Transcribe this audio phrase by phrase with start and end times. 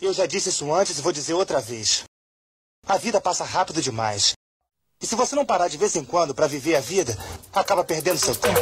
[0.00, 2.04] Eu já disse isso antes e vou dizer outra vez.
[2.86, 4.32] A vida passa rápido demais.
[5.00, 7.16] E se você não parar de vez em quando para viver a vida,
[7.52, 8.60] acaba perdendo seu tempo.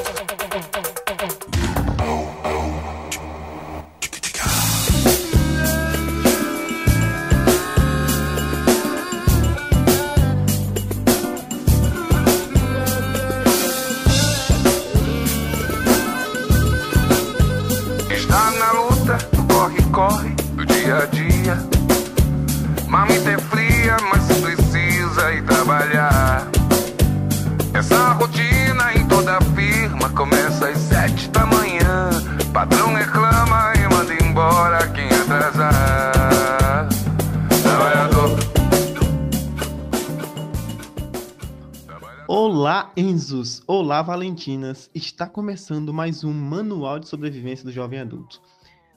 [43.08, 43.62] Olá, Enzos!
[43.66, 44.90] Olá, Valentinas!
[44.94, 48.42] Está começando mais um Manual de Sobrevivência do Jovem Adulto.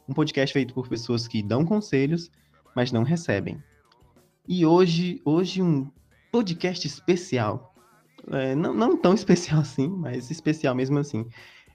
[0.06, 2.30] Um podcast feito por pessoas que dão conselhos,
[2.76, 3.64] mas não recebem.
[4.46, 5.90] E hoje, hoje um
[6.30, 7.74] podcast especial.
[8.30, 11.26] É, não, não tão especial assim, mas especial mesmo assim.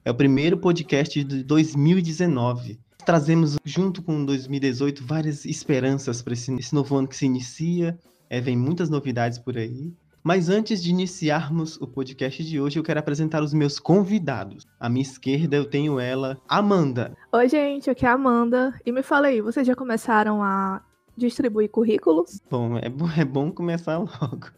[0.05, 2.79] É o primeiro podcast de 2019.
[3.07, 7.99] Trazemos, junto com 2018, várias esperanças para esse, esse novo ano que se inicia.
[8.29, 9.95] É, vem muitas novidades por aí.
[10.27, 14.67] Mas antes de iniciarmos o podcast de hoje, eu quero apresentar os meus convidados.
[14.81, 17.17] À minha esquerda eu tenho ela, Amanda.
[17.31, 18.75] Oi, gente, aqui é a Amanda.
[18.85, 20.83] E me fala aí, vocês já começaram a
[21.17, 22.41] distribuir currículos?
[22.51, 24.51] Bom, é bom, é bom começar logo.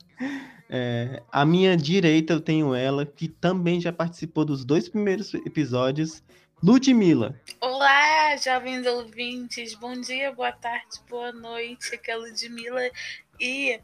[0.71, 6.23] É, à minha direita eu tenho ela, que também já participou dos dois primeiros episódios,
[6.63, 7.39] Ludmilla.
[7.61, 9.75] Olá, jovens ouvintes.
[9.75, 11.95] Bom dia, boa tarde, boa noite.
[11.95, 12.91] Aqui é a Ludmilla.
[13.39, 13.79] E,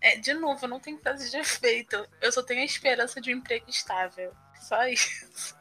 [0.00, 1.96] é, de novo, não tenho frase de efeito.
[2.20, 4.32] Eu só tenho a esperança de um emprego estável.
[4.60, 5.54] Só isso.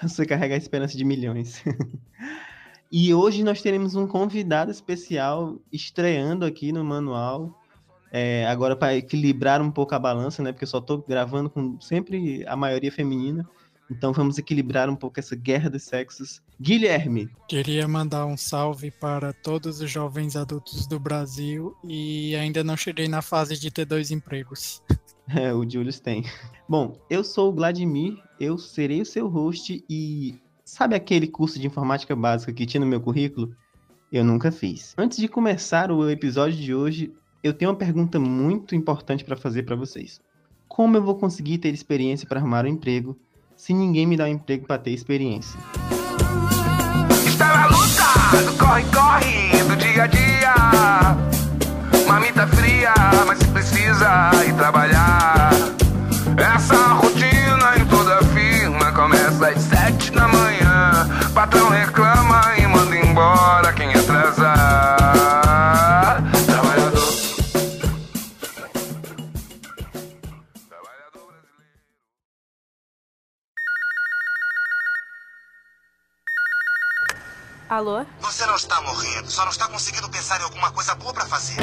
[0.00, 1.62] Você carrega a esperança de milhões.
[2.90, 7.58] e hoje nós teremos um convidado especial estreando aqui no manual.
[8.10, 10.52] É, agora para equilibrar um pouco a balança, né?
[10.52, 13.48] Porque eu só tô gravando com sempre a maioria feminina.
[13.90, 16.42] Então vamos equilibrar um pouco essa guerra dos sexos.
[16.62, 17.28] Guilherme.
[17.48, 23.08] Queria mandar um salve para todos os jovens adultos do Brasil e ainda não cheguei
[23.08, 24.80] na fase de ter dois empregos.
[25.34, 26.24] É, o Julius tem.
[26.68, 30.34] Bom, eu sou o Vladimir, eu serei o seu host e
[30.64, 33.54] sabe aquele curso de informática básica que tinha no meu currículo?
[34.12, 34.94] Eu nunca fiz.
[34.98, 39.62] Antes de começar o episódio de hoje, eu tenho uma pergunta muito importante para fazer
[39.62, 40.20] para vocês.
[40.68, 43.16] Como eu vou conseguir ter experiência para arrumar um emprego
[43.56, 45.58] se ninguém me dá um emprego para ter experiência?
[48.32, 50.54] Do corre, corre do dia a dia.
[52.08, 52.94] Mamita fria,
[53.26, 55.50] mas precisa ir trabalhar.
[56.36, 56.81] Essa
[77.72, 78.04] Alô?
[78.20, 81.56] Você não está morrendo, só não está conseguindo pensar em alguma coisa boa para fazer.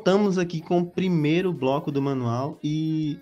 [0.00, 3.18] Voltamos aqui com o primeiro bloco do manual e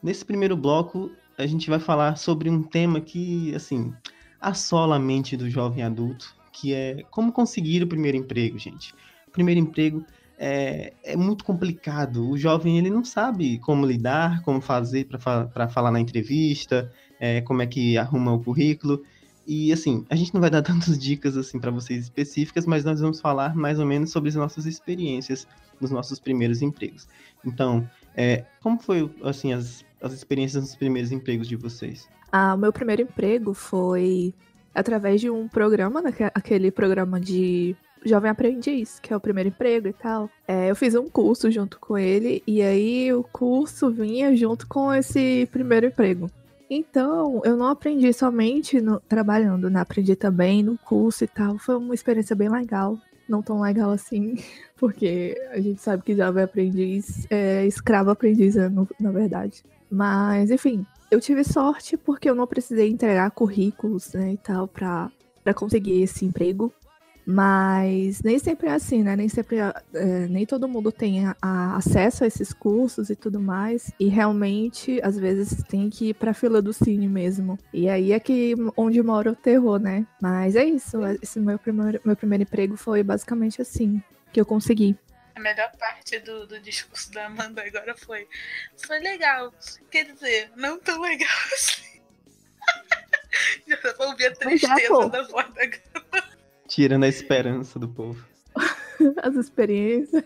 [0.00, 3.92] nesse primeiro bloco a gente vai falar sobre um tema que, assim,
[4.40, 8.94] assola a mente do jovem adulto, que é como conseguir o primeiro emprego, gente.
[9.26, 10.06] O primeiro emprego
[10.38, 12.30] é, é muito complicado.
[12.30, 17.40] O jovem ele não sabe como lidar, como fazer para fa falar na entrevista, é,
[17.40, 19.02] como é que arruma o currículo.
[19.52, 23.00] E assim, a gente não vai dar tantas dicas assim para vocês específicas, mas nós
[23.00, 25.44] vamos falar mais ou menos sobre as nossas experiências
[25.80, 27.08] nos nossos primeiros empregos.
[27.44, 32.08] Então, é, como foi assim as, as experiências nos primeiros empregos de vocês?
[32.30, 34.32] Ah, o meu primeiro emprego foi
[34.72, 37.74] através de um programa, né, é aquele programa de
[38.04, 40.30] Jovem Aprendiz, que é o primeiro emprego e tal.
[40.46, 44.94] É, eu fiz um curso junto com ele, e aí o curso vinha junto com
[44.94, 46.30] esse primeiro emprego.
[46.72, 49.80] Então, eu não aprendi somente no- trabalhando, né?
[49.80, 51.58] Aprendi também no curso e tal.
[51.58, 52.96] Foi uma experiência bem legal.
[53.28, 54.36] Não tão legal assim,
[54.78, 58.70] porque a gente sabe que jovem aprendiz é escravo aprendiz, né,
[59.00, 59.64] na verdade.
[59.90, 65.10] Mas, enfim, eu tive sorte porque eu não precisei entregar currículos, né, e tal, pra,
[65.42, 66.72] pra conseguir esse emprego.
[67.32, 69.14] Mas nem sempre é assim, né?
[69.14, 73.38] Nem sempre é, nem todo mundo tem a- a- acesso a esses cursos e tudo
[73.40, 73.92] mais.
[74.00, 77.56] E realmente, às vezes, tem que ir pra fila do cine mesmo.
[77.72, 80.06] E aí é que onde mora o terror, né?
[80.20, 80.98] Mas é isso.
[81.22, 84.02] Esse meu primeiro, meu primeiro emprego foi basicamente assim
[84.32, 84.96] que eu consegui.
[85.36, 88.26] A melhor parte do, do discurso da Amanda agora foi.
[88.76, 89.54] Foi legal.
[89.90, 92.00] Quer dizer, não tão legal assim.
[93.68, 95.08] Já ouvir a é, tristeza pô.
[95.08, 96.29] da voz da Gabi.
[96.70, 98.24] Tirando a esperança do povo.
[99.22, 100.22] As experiências.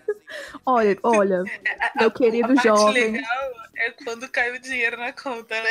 [0.67, 3.12] Olha, olha, A- Meu a- querido a parte jovem.
[3.12, 5.70] legal é quando cai o dinheiro na conta, né?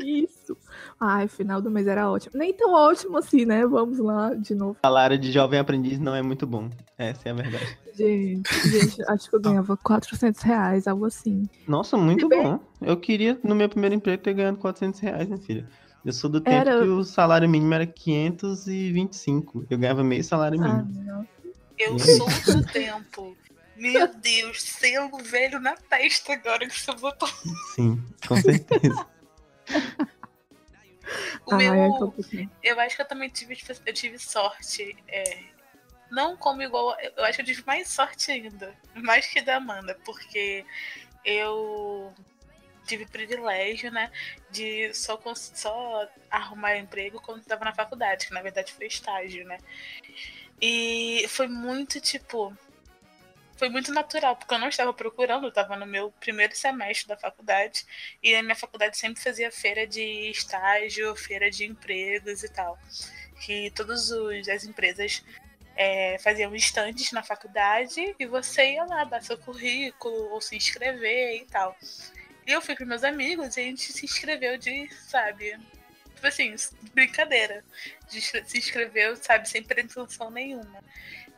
[0.00, 0.56] isso.
[1.00, 2.32] Ai, final do mês era ótimo.
[2.38, 3.64] Nem tão ótimo assim, né?
[3.66, 4.76] Vamos lá de novo.
[4.84, 6.68] Salário de jovem aprendiz não é muito bom.
[6.98, 7.78] Essa é a verdade.
[7.94, 11.48] Gente, gente, acho que eu ganhava 400 reais, algo assim.
[11.66, 12.58] Nossa, muito bom.
[12.80, 15.68] Eu queria, no meu primeiro emprego, ter ganhado 400 reais, minha filha.
[16.04, 19.64] Eu sou do tempo Era- que o salário mínimo era 525.
[19.70, 21.04] Eu ganhava meio salário Ah, mínimo.
[21.04, 21.28] não.
[21.78, 23.36] Eu E sou do tempo.
[23.76, 27.28] Meu Deus, selo velho na testa agora que você botou.
[27.74, 29.06] Sim, com certeza.
[31.46, 32.14] O é meu.
[32.62, 34.96] Eu acho que eu também tive, eu tive sorte.
[35.08, 35.38] é,
[36.10, 36.96] não como igual.
[37.16, 38.72] Eu acho que eu tive mais sorte ainda.
[38.94, 40.64] Mais que da Amanda, porque
[41.24, 42.12] eu
[42.86, 44.10] tive privilégio, né?
[44.50, 49.58] De só, só arrumar emprego quando estava na faculdade, que na verdade foi estágio, né?
[50.60, 52.56] E foi muito tipo.
[53.56, 57.16] Foi muito natural, porque eu não estava procurando, eu estava no meu primeiro semestre da
[57.16, 57.84] faculdade,
[58.20, 62.76] e a minha faculdade sempre fazia feira de estágio, feira de empregos e tal.
[63.40, 64.10] Que todas
[64.48, 65.22] as empresas
[65.76, 71.36] é, faziam estandes na faculdade e você ia lá dar seu currículo ou se inscrever
[71.36, 71.76] e tal.
[72.46, 75.56] Eu fui com meus amigos e a gente se inscreveu de, sabe,
[76.14, 76.54] tipo assim,
[76.92, 77.64] brincadeira.
[78.10, 80.82] De se inscreveu, sabe, sem pretensão nenhuma.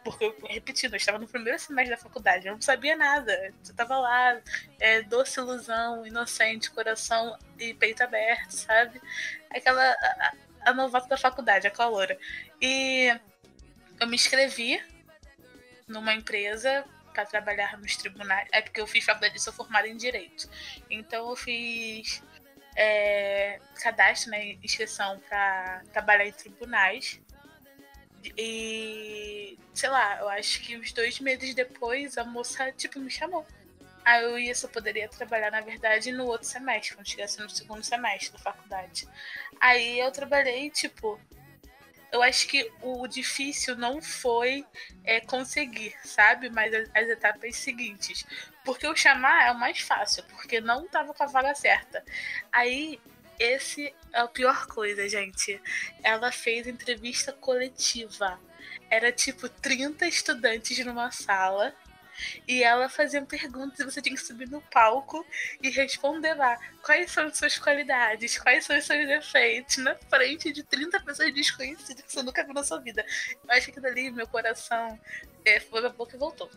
[0.02, 3.32] Porque, eu, repetindo, eu estava no primeiro semestre da faculdade, eu não sabia nada.
[3.66, 4.40] Eu tava lá,
[4.78, 9.00] é, doce ilusão, inocente, coração e peito aberto, sabe?
[9.50, 9.82] Aquela.
[9.92, 10.32] A-
[10.66, 12.18] a novata da faculdade, a caloura.
[12.58, 13.14] E
[14.00, 14.82] eu me inscrevi
[15.86, 16.84] numa empresa
[17.14, 18.48] para trabalhar nos tribunais.
[18.52, 20.50] É porque eu fiz faculdade, sou formada em direito.
[20.90, 22.22] Então eu fiz
[22.76, 27.20] é, cadastro, né, inscrição para trabalhar em tribunais.
[28.36, 33.46] E sei lá, eu acho que uns dois meses depois a moça tipo me chamou.
[34.04, 37.82] Aí eu ia, só poderia trabalhar, na verdade, no outro semestre, quando chegasse no segundo
[37.82, 39.08] semestre da faculdade.
[39.58, 41.18] Aí eu trabalhei, tipo,
[42.14, 44.64] eu acho que o difícil não foi
[45.02, 46.48] é, conseguir, sabe?
[46.48, 48.24] Mas as, as etapas seguintes.
[48.64, 52.04] Porque o chamar é o mais fácil, porque não tava com a vaga certa.
[52.52, 53.00] Aí,
[53.36, 55.60] esse é a pior coisa, gente.
[56.04, 58.38] Ela fez entrevista coletiva.
[58.88, 61.74] Era tipo 30 estudantes numa sala.
[62.46, 65.24] E ela fazia perguntas e você tinha que subir no palco
[65.62, 66.56] e responder lá.
[66.82, 68.38] Quais são as suas qualidades?
[68.38, 69.78] Quais são os seus defeitos?
[69.78, 73.04] Na frente de 30 pessoas desconhecidas que você nunca viu na sua vida.
[73.44, 74.98] Eu acho que dali meu coração
[75.44, 76.50] é, foi pra boca e voltou.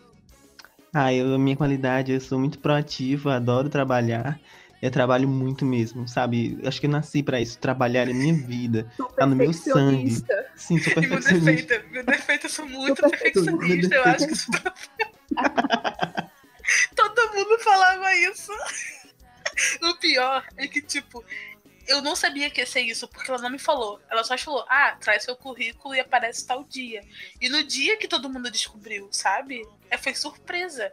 [0.93, 4.39] Ah, eu, a minha qualidade, eu sou muito proativo, adoro trabalhar.
[4.81, 6.59] Eu trabalho muito mesmo, sabe?
[6.63, 8.87] Acho que eu nasci pra isso, trabalhar é minha vida.
[8.95, 10.21] Sou Tá no meu sangue.
[10.21, 10.51] perfeccionista.
[10.55, 11.75] Sim, sou E meu perfeccionista.
[11.79, 13.95] defeito, meu defeito, eu sou muito Meu perfeccionista.
[13.95, 14.51] Eu acho que isso
[16.95, 18.51] Todo mundo falava isso.
[19.81, 21.23] O pior é que, tipo,
[21.87, 23.99] eu não sabia que ia ser isso, porque ela não me falou.
[24.09, 27.01] Ela só falou, ah, traz seu currículo e aparece tal dia.
[27.39, 29.65] E no dia que todo mundo descobriu, sabe?
[29.89, 30.91] É, foi surpresa.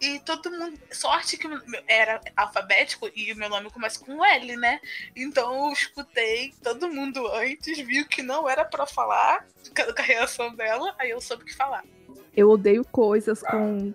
[0.00, 0.80] E todo mundo.
[0.92, 1.48] Sorte que
[1.88, 4.80] era alfabético e o meu nome começa com L, né?
[5.16, 9.44] Então eu escutei todo mundo antes, viu que não era pra falar
[9.96, 11.84] a reação dela, aí eu soube o que falar.
[12.36, 13.92] Eu odeio coisas com,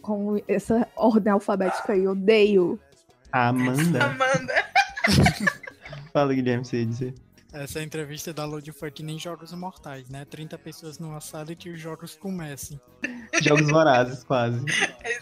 [0.00, 2.06] com essa ordem alfabética aí.
[2.06, 2.78] Odeio.
[3.30, 4.04] Amanda.
[4.04, 4.54] Amanda.
[6.12, 7.14] Fala, Guilherme, você ia dizer.
[7.52, 10.24] Essa entrevista da Lud foi que nem Jogos Mortais, né?
[10.24, 12.80] 30 pessoas numa sala e que os jogos comecem.
[13.42, 14.64] Jogos vorazes, quase.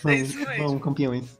[0.05, 1.39] É isso, é Vamos, campeões.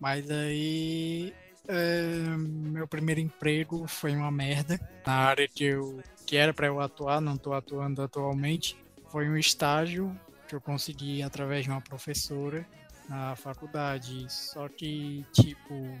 [0.00, 1.32] Mas aí.
[1.68, 4.80] é, meu primeiro emprego foi uma merda.
[5.06, 8.76] Na área que eu que era para eu atuar, não estou atuando atualmente,
[9.10, 10.18] foi um estágio
[10.52, 12.66] que eu consegui através de uma professora
[13.08, 14.26] na faculdade.
[14.30, 15.98] Só que, tipo,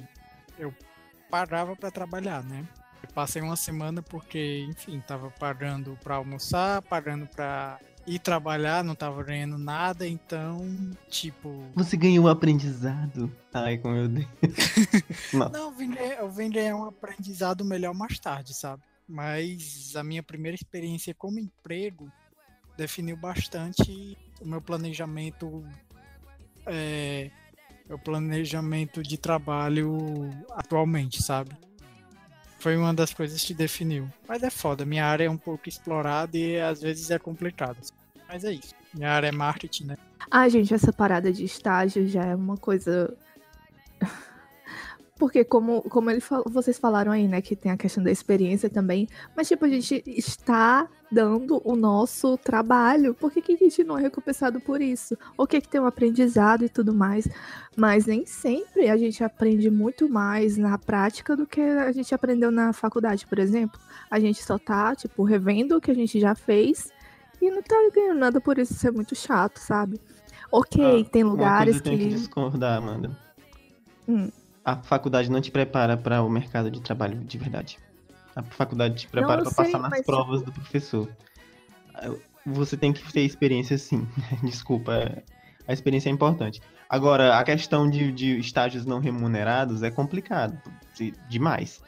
[0.58, 0.74] eu
[1.30, 2.68] parava para trabalhar, né?
[3.02, 8.94] Eu passei uma semana porque, enfim, tava pagando para almoçar, pagando para ir trabalhar, não
[8.94, 10.60] tava ganhando nada, então,
[11.08, 11.64] tipo.
[11.74, 13.34] Você ganhou um aprendizado.
[13.54, 14.28] Ai, como eu dei.
[15.32, 18.82] Não, eu vim, ganhar- eu vim ganhar um aprendizado melhor mais tarde, sabe?
[19.08, 22.12] Mas a minha primeira experiência como emprego
[22.76, 25.64] definiu bastante o meu planejamento,
[26.66, 27.30] é,
[27.88, 31.50] o planejamento de trabalho atualmente, sabe?
[32.58, 34.08] Foi uma das coisas que definiu.
[34.28, 37.78] Mas é foda, minha área é um pouco explorada e às vezes é complicada.
[38.28, 38.74] Mas é isso.
[38.94, 39.96] Minha área é marketing, né?
[40.30, 43.16] Ah, gente, essa parada de estágio já é uma coisa.
[45.18, 49.08] Porque, como, como ele vocês falaram aí, né, que tem a questão da experiência também,
[49.36, 53.98] mas, tipo, a gente está dando o nosso trabalho, por que, que a gente não
[53.98, 55.16] é recompensado por isso?
[55.36, 57.28] O que, que tem um aprendizado e tudo mais,
[57.76, 62.50] mas nem sempre a gente aprende muito mais na prática do que a gente aprendeu
[62.50, 63.78] na faculdade, por exemplo.
[64.10, 66.90] A gente só tá, tipo, revendo o que a gente já fez
[67.40, 70.00] e não tá ganhando nada por isso, isso é muito chato, sabe?
[70.50, 72.14] Ok, Ah, tem Uma lugares coisa eu tenho que que.
[72.14, 73.16] discordar, Amanda.
[74.08, 74.30] Hum.
[74.64, 77.78] A faculdade não te prepara para o mercado de trabalho de verdade.
[78.34, 81.08] A faculdade te prepara para passar nas mas, provas do professor.
[82.46, 84.06] Você tem que ter experiência sim.
[84.42, 85.22] Desculpa, é-
[85.66, 86.60] a experiência é importante.
[86.88, 90.60] Agora, a questão de, de estágios não remunerados é complicado
[91.28, 91.82] demais.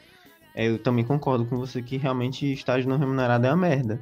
[0.55, 3.99] É, Eu também concordo com você que realmente estágio não remunerado é uma merda.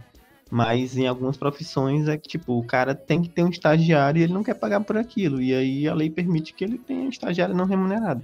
[0.52, 4.24] Mas em algumas profissões é que, tipo, o cara tem que ter um estagiário e
[4.24, 5.42] ele não quer pagar por aquilo.
[5.42, 8.24] E aí a lei permite que ele tenha um estagiário não remunerado.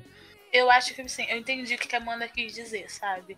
[0.54, 3.36] Eu acho que assim, eu entendi o que a Amanda quis dizer, sabe?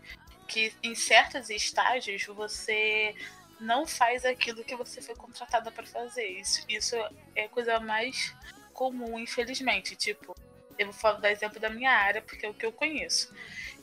[0.51, 3.15] Que em certos estágios você
[3.59, 6.25] não faz aquilo que você foi contratada para fazer.
[6.27, 6.95] Isso, isso
[7.35, 8.35] é a coisa mais
[8.73, 9.95] comum, infelizmente.
[9.95, 10.35] Tipo,
[10.77, 13.33] eu vou falar do exemplo da minha área, porque é o que eu conheço.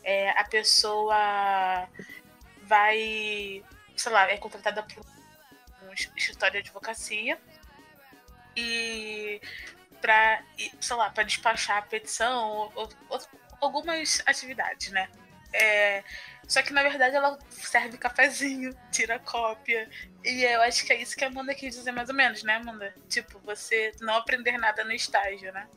[0.02, 1.88] É, a pessoa
[2.62, 3.64] vai,
[3.96, 5.02] sei lá, é contratada por
[5.84, 7.38] um escritório de advocacia
[8.56, 9.40] e
[10.00, 10.42] para,
[10.80, 13.20] sei lá, para despachar a petição ou, ou- ou
[13.60, 15.08] algumas atividades, né?
[15.52, 16.04] É,
[16.48, 19.88] só que na verdade ela serve cafezinho, tira cópia.
[20.24, 22.56] E eu acho que é isso que a Amanda quis dizer mais ou menos, né,
[22.56, 22.94] Amanda?
[23.08, 25.68] Tipo, você não aprender nada no estágio, né?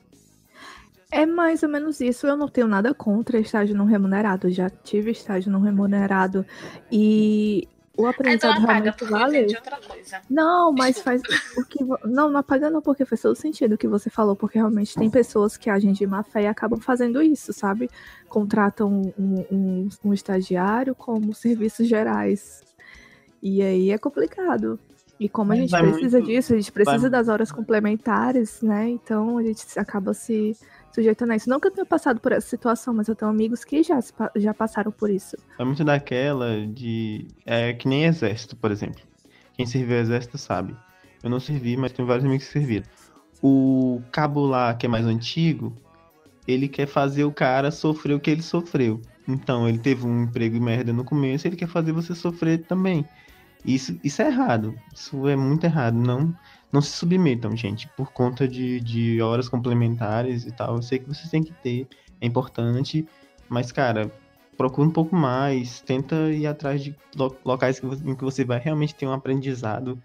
[1.11, 2.25] É mais ou menos isso.
[2.25, 4.49] Eu não tenho nada contra estágio não remunerado.
[4.49, 6.45] Já tive estágio não remunerado.
[6.89, 7.67] E
[7.97, 9.37] o Ah, então aprendizado apaga, realmente vale.
[9.39, 10.21] entendi outra coisa.
[10.29, 11.21] Não, mas Desculpa.
[11.27, 14.35] faz o que não, não apaga não, porque faz todo sentido o que você falou,
[14.35, 17.89] porque realmente tem pessoas que agem de má fé e acabam fazendo isso, sabe?
[18.29, 22.63] Contratam um, um, um estagiário como serviços gerais.
[23.43, 24.79] E aí é complicado.
[25.19, 28.61] E como a gente vai precisa muito- disso, a gente precisa vai- das horas complementares,
[28.61, 28.89] né?
[28.89, 30.55] Então a gente acaba se
[30.93, 31.49] sujeitando a isso.
[31.49, 33.99] Não que eu tenha passado por essa situação, mas eu tenho amigos que já,
[34.35, 35.37] já passaram por isso.
[35.57, 37.27] É muito daquela de.
[37.45, 39.01] É que nem exército, por exemplo.
[39.53, 40.75] Quem serviu exército sabe.
[41.23, 42.85] Eu não servi, mas tenho vários amigos que serviram.
[43.41, 45.75] O cabo lá, que é mais antigo,
[46.47, 49.01] ele quer fazer o cara sofrer o que ele sofreu.
[49.27, 53.05] Então, ele teve um emprego merda no começo, ele quer fazer você sofrer também.
[53.63, 54.75] Isso, isso é errado.
[54.93, 55.95] Isso é muito errado.
[55.95, 56.35] Não,
[56.71, 60.77] não se submetam, gente, por conta de, de horas complementares e tal.
[60.77, 61.87] Eu sei que vocês têm que ter,
[62.19, 63.05] é importante,
[63.49, 64.09] mas, cara,
[64.57, 68.59] procura um pouco mais, tenta ir atrás de lo- locais que em que você vai
[68.59, 70.01] realmente ter um aprendizado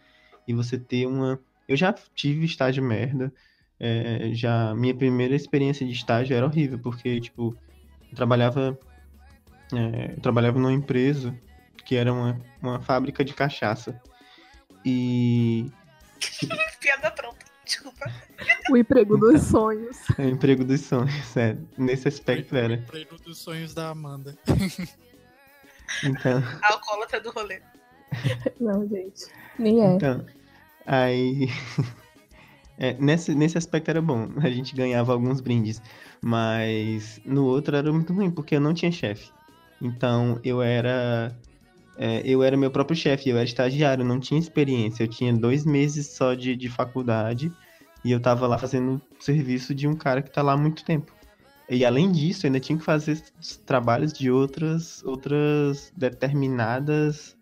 [0.46, 1.38] e você ter uma.
[1.68, 3.32] Eu já tive estágio merda,
[3.78, 7.56] é, já minha primeira experiência de estágio era horrível, porque, tipo,
[8.11, 8.78] eu trabalhava,
[9.73, 11.35] é, eu trabalhava numa empresa
[11.85, 14.00] que era uma, uma fábrica de cachaça.
[14.85, 15.70] E
[16.80, 18.11] Piada pronta, desculpa.
[18.70, 19.32] O emprego Então.
[19.32, 19.96] dos sonhos.
[20.18, 22.75] é o emprego dos sonhos, é, nesse aspecto era.
[22.75, 24.37] Emprego dos sonhos da Amanda.
[26.02, 27.61] Então, A alcoólatra do rolê.
[28.61, 29.26] Não, gente.
[29.56, 29.94] Nem é.
[29.94, 30.26] Então,
[30.85, 31.49] aí.
[32.76, 35.80] é, nesse, nesse aspecto era bom, a gente ganhava alguns brindes,
[36.20, 39.30] mas no outro era muito ruim, porque eu não tinha chefe.
[39.80, 41.32] Então eu era.
[41.99, 45.33] É, eu era meu próprio chefe, eu era estagiário, eu não tinha experiência, eu tinha
[45.33, 47.53] dois meses só de, de faculdade
[48.05, 51.12] e eu tava lá fazendo serviço de um cara que tá lá há muito tempo.
[51.69, 53.21] E além disso, eu ainda tinha que fazer
[53.65, 57.37] trabalhos de outras, outras determinadas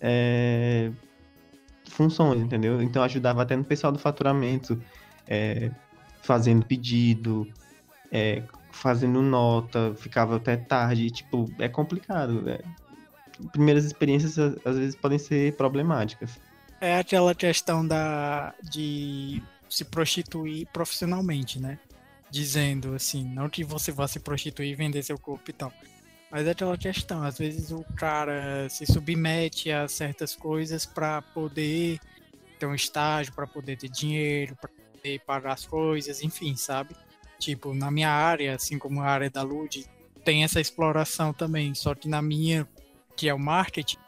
[0.00, 0.90] é,
[1.88, 2.82] funções, entendeu?
[2.82, 4.78] Então eu ajudava até no pessoal do faturamento,
[5.26, 5.70] é,
[6.20, 7.48] fazendo pedido,
[8.12, 12.60] é, fazendo nota, ficava até tarde, tipo, é complicado, é,
[13.52, 16.38] primeiras experiências às vezes podem ser problemáticas.
[16.80, 21.78] É aquela questão da de se prostituir profissionalmente, né?
[22.30, 25.72] Dizendo assim, não que você vá se prostituir e vender seu corpo e tal.
[26.30, 32.00] Mas é aquela questão, às vezes o cara se submete a certas coisas para poder
[32.58, 36.96] ter um estágio, para poder ter dinheiro, para poder pagar as coisas, enfim, sabe?
[37.38, 39.86] Tipo, na minha área, assim como a área da Lud,
[40.24, 42.66] tem essa exploração também, só que na minha,
[43.16, 43.98] que é o marketing,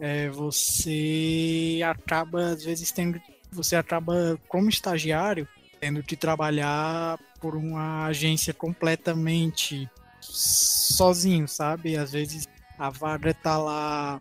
[0.00, 3.20] é, você acaba, às vezes, tendo,
[3.50, 5.48] você acaba, como estagiário,
[5.80, 9.88] tendo que trabalhar por uma agência completamente
[10.20, 11.96] sozinho, sabe?
[11.96, 12.48] Às vezes
[12.78, 14.20] a vaga tá lá,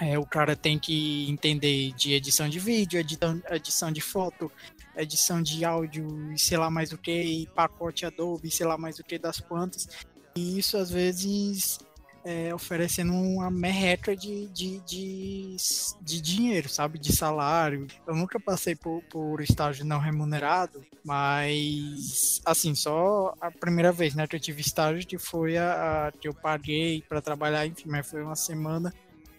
[0.00, 4.50] é, o cara tem que entender de edição de vídeo, edição, edição de foto,
[4.96, 8.98] edição de áudio e sei lá mais o que, e pacote Adobe, sei lá mais
[8.98, 9.88] o que das quantas.
[10.34, 11.78] E isso às vezes
[12.28, 15.56] é, oferecendo uma merreca de, de, de,
[16.02, 16.98] de, dinheiro, sabe?
[16.98, 17.86] De salário.
[18.06, 24.26] Eu nunca passei por, por estágio não remunerado, mas assim, só a primeira vez né,
[24.26, 28.06] que eu tive estágio que foi a, a que eu paguei para trabalhar, enfim, mas
[28.06, 28.92] foi uma semana,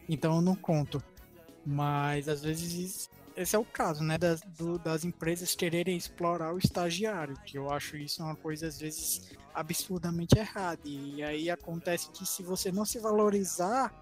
[0.09, 1.03] então eu não conto.
[1.63, 3.07] Mas às vezes
[3.41, 7.71] esse é o caso, né, das, do, das empresas quererem explorar o estagiário, que eu
[7.71, 10.81] acho isso uma coisa às vezes absurdamente errada.
[10.83, 13.93] E aí acontece que se você não se valorizar,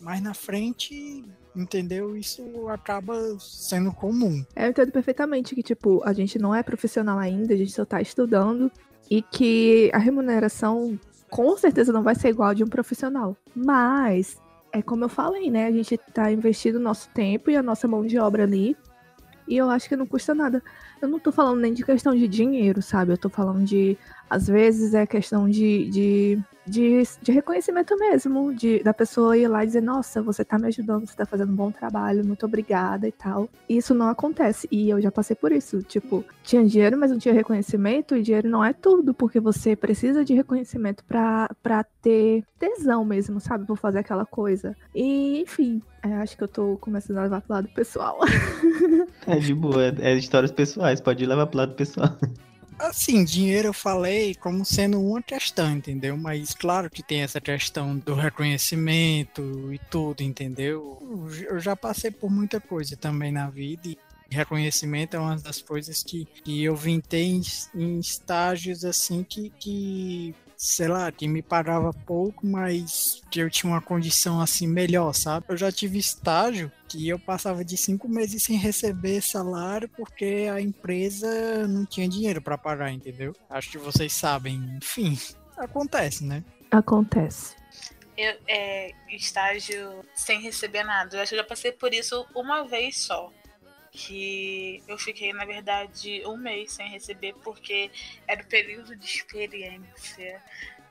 [0.00, 2.16] mais na frente, entendeu?
[2.16, 4.42] Isso acaba sendo comum.
[4.56, 7.84] É, eu entendo perfeitamente que, tipo, a gente não é profissional ainda, a gente só
[7.84, 8.72] tá estudando
[9.10, 13.36] e que a remuneração com certeza não vai ser igual a de um profissional.
[13.54, 14.38] Mas
[14.72, 15.66] é como eu falei, né?
[15.66, 18.76] A gente tá investindo nosso tempo e a nossa mão de obra ali.
[19.48, 20.62] E eu acho que não custa nada.
[21.02, 23.12] Eu não tô falando nem de questão de dinheiro, sabe?
[23.12, 23.98] Eu tô falando de.
[24.28, 26.38] Às vezes é questão de, de
[26.70, 30.68] de, de reconhecimento mesmo, de, da pessoa ir lá e dizer, nossa, você tá me
[30.68, 33.48] ajudando, você tá fazendo um bom trabalho, muito obrigada e tal.
[33.68, 34.68] E isso não acontece.
[34.70, 35.82] E eu já passei por isso.
[35.82, 40.24] Tipo, tinha dinheiro, mas não tinha reconhecimento, e dinheiro não é tudo, porque você precisa
[40.24, 43.66] de reconhecimento pra ter tesão mesmo, sabe?
[43.66, 44.76] Por fazer aquela coisa.
[44.94, 48.18] E, enfim, é, acho que eu tô começando a levar pro lado pessoal.
[49.26, 52.16] é de boa, é, é histórias pessoais, pode levar pro lado pessoal.
[52.80, 56.16] Assim, dinheiro eu falei como sendo uma questão, entendeu?
[56.16, 60.98] Mas claro que tem essa questão do reconhecimento e tudo, entendeu?
[61.46, 63.98] Eu já passei por muita coisa também na vida e
[64.30, 67.42] reconhecimento é uma das coisas que, que eu vim ter em,
[67.74, 73.72] em estágios assim que, que sei lá, que me pagava pouco, mas que eu tinha
[73.72, 75.46] uma condição assim melhor, sabe?
[75.48, 80.60] Eu já tive estágio que eu passava de cinco meses sem receber salário porque a
[80.60, 83.34] empresa não tinha dinheiro para pagar, entendeu?
[83.48, 84.76] Acho que vocês sabem.
[84.76, 85.18] Enfim,
[85.56, 86.44] acontece, né?
[86.70, 87.56] Acontece.
[88.14, 91.16] Eu, é, estágio sem receber nada.
[91.16, 93.32] Eu acho que eu já passei por isso uma vez só
[93.92, 97.90] que eu fiquei, na verdade, um mês sem receber porque
[98.26, 100.42] era o período de experiência.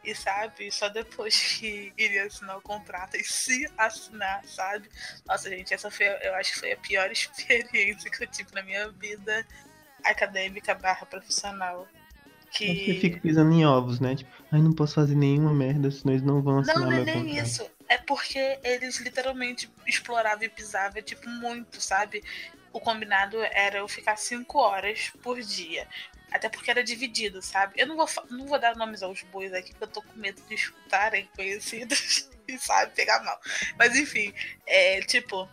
[0.03, 4.89] E sabe, só depois que iria assinar o contrato e se assinar, sabe?
[5.27, 8.63] Nossa, gente, essa foi, eu acho que foi a pior experiência que eu tive na
[8.63, 9.45] minha vida
[10.03, 11.87] acadêmica barra profissional.
[12.51, 12.65] Que...
[12.65, 14.15] Você fica pisando em ovos, né?
[14.15, 17.03] Tipo, ai, não posso fazer nenhuma merda, senão eles não vão assinar não, não é
[17.03, 17.45] nem contrato.
[17.45, 17.69] isso.
[17.87, 22.23] É porque eles literalmente exploravam e pisavam, tipo, muito, sabe?
[22.71, 25.87] O combinado era eu ficar cinco horas por dia.
[26.31, 27.73] Até porque era dividido, sabe?
[27.75, 30.41] Eu não vou, não vou dar nomes aos bois aqui, porque eu tô com medo
[30.47, 33.39] de escutarem conhecidos e, sabe, pegar mal.
[33.77, 34.31] Mas enfim,
[34.67, 35.49] é tipo,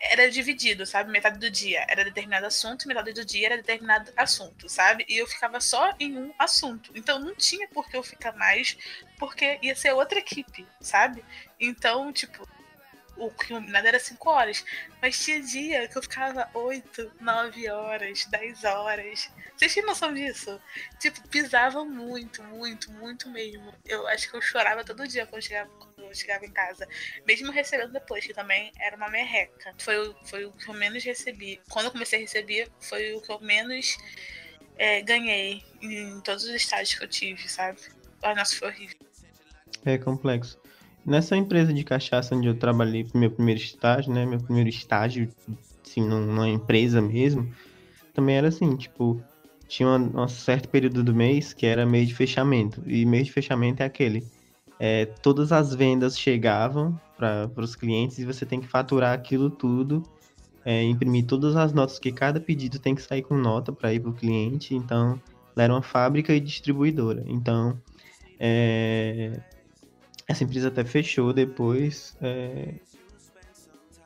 [0.00, 1.12] era dividido, sabe?
[1.12, 5.04] Metade do dia era determinado assunto, metade do dia era determinado assunto, sabe?
[5.08, 6.90] E eu ficava só em um assunto.
[6.94, 8.76] Então não tinha por que eu ficar mais,
[9.18, 11.22] porque ia ser outra equipe, sabe?
[11.58, 12.48] Então, tipo,
[13.16, 14.64] o combinado era 5 horas.
[15.00, 19.30] Mas tinha dia que eu ficava 8, 9 horas, 10 horas.
[19.56, 20.60] Vocês têm noção disso?
[20.98, 23.74] Tipo, pisava muito, muito, muito mesmo.
[23.84, 26.88] Eu acho que eu chorava todo dia quando chegava, quando eu chegava em casa.
[27.26, 29.74] Mesmo recebendo depois, que também era uma merreca.
[29.78, 31.60] Foi, o, foi o que eu menos recebi.
[31.68, 33.96] Quando eu comecei a receber, foi o que eu menos
[34.76, 37.80] é, ganhei em todos os estágios que eu tive, sabe?
[38.22, 38.98] Ah, nossa, foi horrível.
[39.84, 40.59] É complexo.
[41.10, 44.24] Nessa empresa de cachaça onde eu trabalhei pro meu primeiro estágio, né?
[44.24, 45.28] Meu primeiro estágio,
[45.84, 47.52] assim, numa empresa mesmo,
[48.14, 49.20] também era assim, tipo,
[49.66, 52.80] tinha um certo período do mês que era mês de fechamento.
[52.86, 54.24] E mês de fechamento é aquele.
[54.78, 60.04] É, todas as vendas chegavam para os clientes e você tem que faturar aquilo tudo,
[60.64, 63.98] é, imprimir todas as notas, que cada pedido tem que sair com nota para ir
[63.98, 64.76] para o cliente.
[64.76, 65.20] Então,
[65.56, 67.24] ela era uma fábrica e distribuidora.
[67.26, 67.76] Então,
[68.38, 69.40] é,
[70.30, 72.74] Essa empresa até fechou depois, é,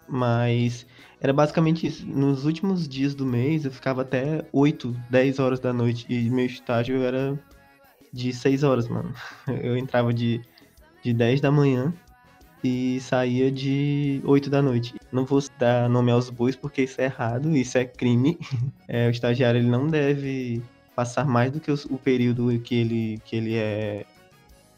[0.09, 0.87] mas
[1.21, 2.07] era basicamente isso.
[2.07, 6.47] Nos últimos dias do mês eu ficava até 8, 10 horas da noite e meu
[6.47, 7.39] estágio era
[8.11, 9.13] de 6 horas, mano.
[9.63, 10.41] Eu entrava de,
[11.03, 11.93] de 10 da manhã
[12.63, 14.95] e saía de 8 da noite.
[15.13, 18.39] Não vou dar nome aos bois porque isso é errado, isso é crime.
[18.89, 20.63] É, o estagiário ele não deve
[20.97, 24.07] passar mais do que o, o período que ele, que ele é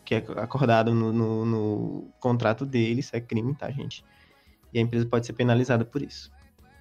[0.07, 4.05] que é acordado no, no, no contrato dele, isso é crime, tá, gente?
[4.73, 6.33] E a empresa pode ser penalizada por isso.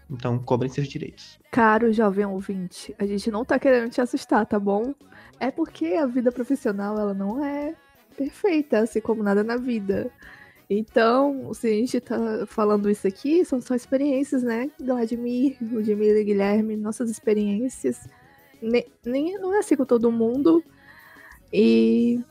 [0.09, 1.39] Então, cobrem seus direitos.
[1.51, 4.93] Caro jovem ouvinte, a gente não tá querendo te assustar, tá bom?
[5.39, 7.73] É porque a vida profissional, ela não é
[8.15, 10.11] perfeita, assim como nada na vida.
[10.69, 14.69] Então, se a gente tá falando isso aqui, são só experiências, né?
[14.79, 18.07] O Admir e Guilherme, nossas experiências.
[18.61, 20.63] Nem, nem, não é assim com todo mundo.
[21.51, 22.23] E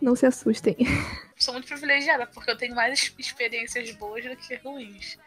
[0.00, 0.76] não se assustem.
[1.36, 5.18] Sou muito privilegiada, porque eu tenho mais experiências boas do que ruins.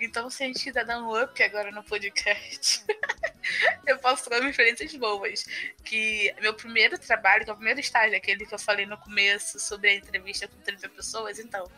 [0.00, 2.84] Então, se a gente ainda dar um up agora no podcast,
[3.86, 5.44] eu posso trazer experiências boas.
[5.84, 9.60] Que meu primeiro trabalho, que é o primeiro estágio, aquele que eu falei no começo
[9.60, 11.70] sobre a entrevista com 30 pessoas, então.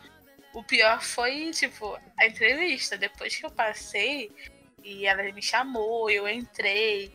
[0.53, 2.97] O pior foi, tipo, a entrevista.
[2.97, 4.31] Depois que eu passei
[4.83, 7.11] e ela me chamou, eu entrei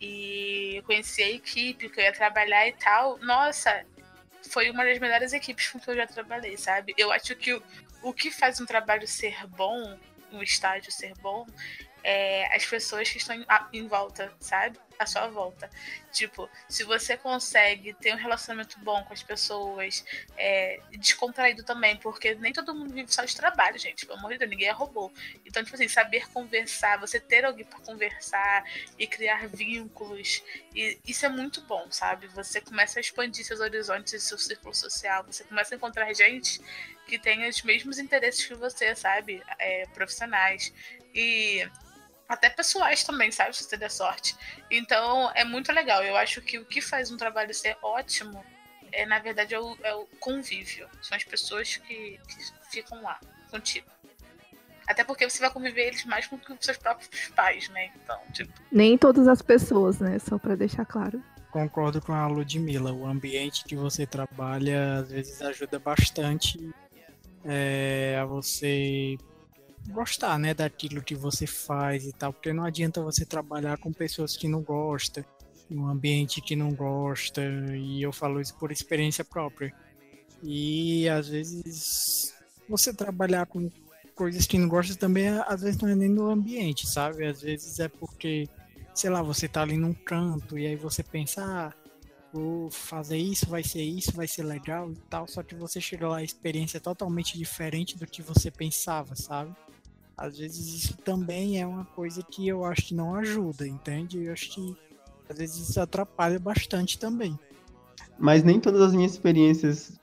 [0.00, 3.18] e conheci a equipe que eu ia trabalhar e tal.
[3.18, 3.84] Nossa,
[4.56, 6.94] foi uma das melhores equipes com que eu já trabalhei, sabe?
[6.96, 7.62] Eu acho que o,
[8.02, 9.98] o que faz um trabalho ser bom,
[10.32, 11.46] um estágio ser bom,
[12.08, 13.36] é as pessoas que estão
[13.72, 14.78] em, volta, sabe?
[14.96, 15.68] À sua volta.
[16.12, 20.04] Tipo, se você consegue ter um relacionamento bom com as pessoas,
[20.36, 24.06] é, descontraído também, porque nem todo mundo vive só de trabalho, gente.
[24.06, 25.10] Pelo amor de Deus, ninguém é robô.
[25.44, 28.64] Então, tipo assim, saber conversar, você ter alguém para conversar
[28.96, 30.44] e criar vínculos,
[30.76, 32.28] e isso é muito bom, sabe?
[32.28, 36.60] Você começa a expandir seus horizontes e seu círculo social, você começa a encontrar gente
[37.04, 39.42] que tem os mesmos interesses que você, sabe?
[39.58, 40.72] É, profissionais.
[41.12, 41.68] E
[42.28, 43.56] até pessoais também, sabe?
[43.56, 44.36] Se você der sorte.
[44.70, 46.02] Então é muito legal.
[46.02, 48.44] Eu acho que o que faz um trabalho ser ótimo
[48.92, 50.88] é, na verdade, é o, é o convívio.
[51.02, 53.86] São as pessoas que, que, ficam lá contigo.
[54.86, 57.90] Até porque você vai conviver eles mais com os seus próprios pais, né?
[57.96, 58.52] Então, tipo.
[58.70, 60.18] Nem todas as pessoas, né?
[60.18, 61.22] Só para deixar claro.
[61.50, 62.92] Concordo com a Ludmilla.
[62.92, 66.70] O ambiente que você trabalha às vezes ajuda bastante
[67.44, 69.16] é, a você
[69.90, 74.36] gostar, né, daquilo que você faz e tal, porque não adianta você trabalhar com pessoas
[74.36, 75.24] que não gostam,
[75.70, 77.42] um ambiente que não gosta,
[77.74, 79.72] e eu falo isso por experiência própria.
[80.42, 82.34] E às vezes
[82.68, 83.70] você trabalhar com
[84.14, 87.26] coisas que não gosta também, às vezes não é nem no ambiente, sabe?
[87.26, 88.48] Às vezes é porque,
[88.94, 91.72] sei lá, você tá ali num canto e aí você pensa, ah,
[92.32, 96.08] vou fazer isso, vai ser isso, vai ser legal e tal, só que você chega
[96.08, 99.54] lá a experiência é totalmente diferente do que você pensava, sabe?
[100.16, 104.24] Às vezes isso também é uma coisa que eu acho que não ajuda, entende?
[104.24, 104.76] Eu acho que
[105.28, 107.38] às vezes isso atrapalha bastante também.
[108.18, 110.00] Mas nem todas as minhas experiências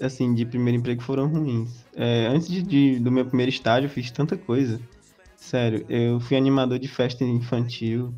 [0.00, 1.84] assim de primeiro emprego foram ruins.
[1.96, 4.80] É, antes de, de, do meu primeiro estágio, eu fiz tanta coisa.
[5.36, 8.14] Sério, eu fui animador de festa infantil,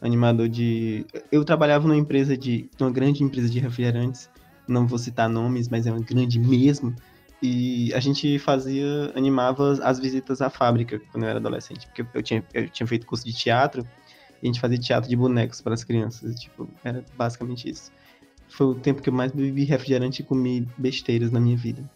[0.00, 1.04] animador de.
[1.32, 2.68] Eu trabalhava numa empresa de.
[2.80, 4.28] uma grande empresa de refrigerantes.
[4.68, 6.94] Não vou citar nomes, mas é uma grande mesmo
[7.42, 12.22] e a gente fazia, animava as visitas à fábrica quando eu era adolescente, porque eu
[12.22, 13.86] tinha, eu tinha feito curso de teatro
[14.42, 17.92] e a gente fazia teatro de bonecos para as crianças, tipo, era basicamente isso.
[18.48, 21.88] Foi o tempo que eu mais bebi refrigerante e comi besteiras na minha vida.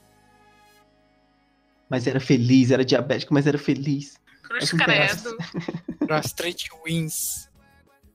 [1.88, 4.20] Mas era feliz, era diabético, mas era feliz.
[4.42, 5.36] Cruz credo.
[6.06, 7.48] Gastrite wins.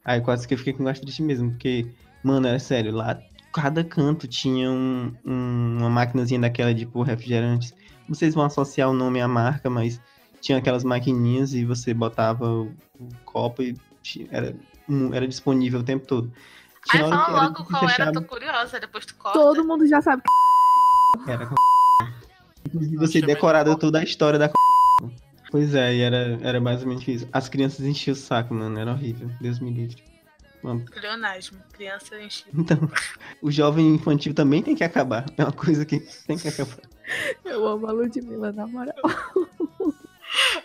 [0.03, 1.87] Aí quase que eu fiquei com gastrite mesmo, porque,
[2.23, 3.19] mano, é sério, lá
[3.55, 7.73] cada canto tinha um, um, uma maquinazinha daquela de pôr refrigerantes.
[8.07, 10.01] Vocês vão associar o nome à marca, mas
[10.41, 12.65] tinha aquelas maquininhas e você botava o,
[12.99, 14.53] o copo e tinha, era,
[14.89, 16.29] um, era disponível o tempo todo.
[16.87, 19.39] Tinha Ai, fala logo qual era, tô curiosa, depois tu corta.
[19.39, 20.21] Todo mundo já sabe
[21.23, 21.55] que era com
[22.67, 24.51] Inclusive você decorada toda a história da
[25.49, 27.27] Pois é, e era, era basicamente isso.
[27.31, 29.29] As crianças enchiam o saco, mano, era horrível.
[29.39, 30.03] Deus me livre.
[30.95, 32.49] Leonasmo, criança enchida.
[32.53, 32.77] Então,
[33.41, 35.25] o jovem infantil também tem que acabar.
[35.37, 36.79] É uma coisa que tem que acabar.
[37.43, 38.95] Eu amo a Ludmilla, na moral.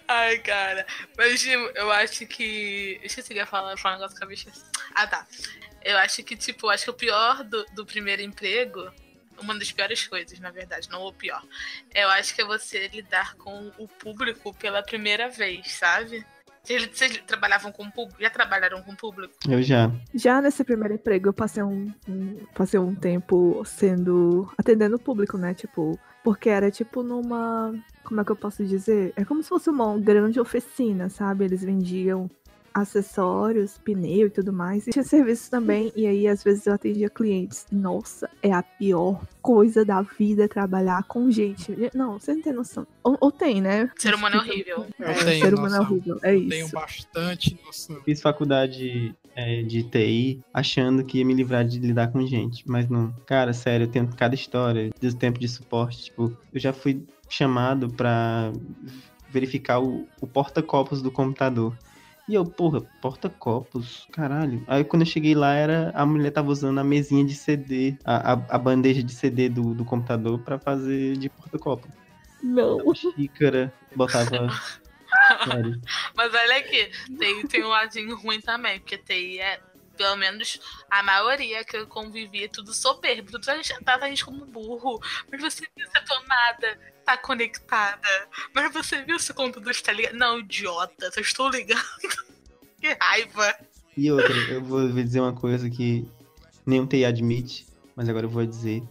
[0.09, 0.87] Ai, cara.
[1.17, 2.99] Mas, tipo, eu acho que.
[3.01, 4.51] Eu esqueci de falar, falar um negócio com a bicha.
[4.95, 5.27] Ah, tá.
[5.83, 8.91] Eu acho que, tipo, acho que o pior do, do primeiro emprego
[9.41, 11.43] uma das piores coisas, na verdade, não o pior.
[11.95, 16.25] Eu acho que é você lidar com o público pela primeira vez, sabe?
[16.63, 18.21] Vocês, vocês trabalhavam com público?
[18.21, 19.33] Já trabalharam com público?
[19.49, 19.91] Eu já.
[20.15, 24.51] Já nesse primeiro emprego, eu passei um, um- passei um tempo sendo.
[24.59, 25.55] atendendo o público, né?
[25.55, 27.75] Tipo, porque era tipo numa.
[28.05, 29.13] Como é que eu posso dizer?
[29.17, 31.45] É como se fosse uma grande oficina, sabe?
[31.45, 32.31] Eles vendiam
[32.75, 34.87] acessórios, pneu e tudo mais.
[34.87, 37.67] E tinha serviço também, e aí às vezes eu atendia clientes.
[37.71, 41.75] Nossa, é a pior coisa da vida trabalhar com gente.
[41.95, 42.87] Não, você não tem noção.
[43.03, 43.91] Ou, ou tem, né?
[43.97, 44.87] Ser humano é horrível.
[44.99, 46.19] Eu É, tenho ser humano é horrível.
[46.23, 46.75] É Tenho isso.
[46.75, 48.01] bastante noção.
[48.03, 52.89] Fiz faculdade é, de TI achando que ia me livrar de lidar com gente, mas
[52.89, 53.13] não.
[53.27, 56.05] Cara, sério, eu tenho cada história do tempo de suporte.
[56.05, 58.53] Tipo, eu já fui chamado pra
[59.31, 61.77] verificar o, o porta-copos do computador.
[62.31, 64.63] E eu, porra, porta-copos, caralho.
[64.69, 68.35] Aí quando eu cheguei lá, era a mulher tava usando a mesinha de CD, a,
[68.35, 71.89] a, a bandeja de CD do, do computador pra fazer de porta-copo.
[72.41, 72.79] Não.
[72.95, 74.47] Xícara, botava.
[76.15, 76.89] Mas olha aqui,
[77.19, 79.61] TI tem um ladinho ruim também, porque TI é,
[80.01, 80.59] pelo menos
[80.91, 83.33] a maioria que eu convivi, é tudo soberbo.
[83.33, 84.99] Tudo a gente trata a gente como burro.
[85.31, 88.09] Mas você viu se a tomada tá conectada?
[88.55, 90.15] Mas você viu se o computador está ligado?
[90.15, 91.85] Não, idiota, eu estou ligando.
[92.81, 93.55] que raiva.
[93.95, 96.11] E outra, eu vou dizer uma coisa que
[96.65, 98.83] nenhum TI admite, mas agora eu vou dizer.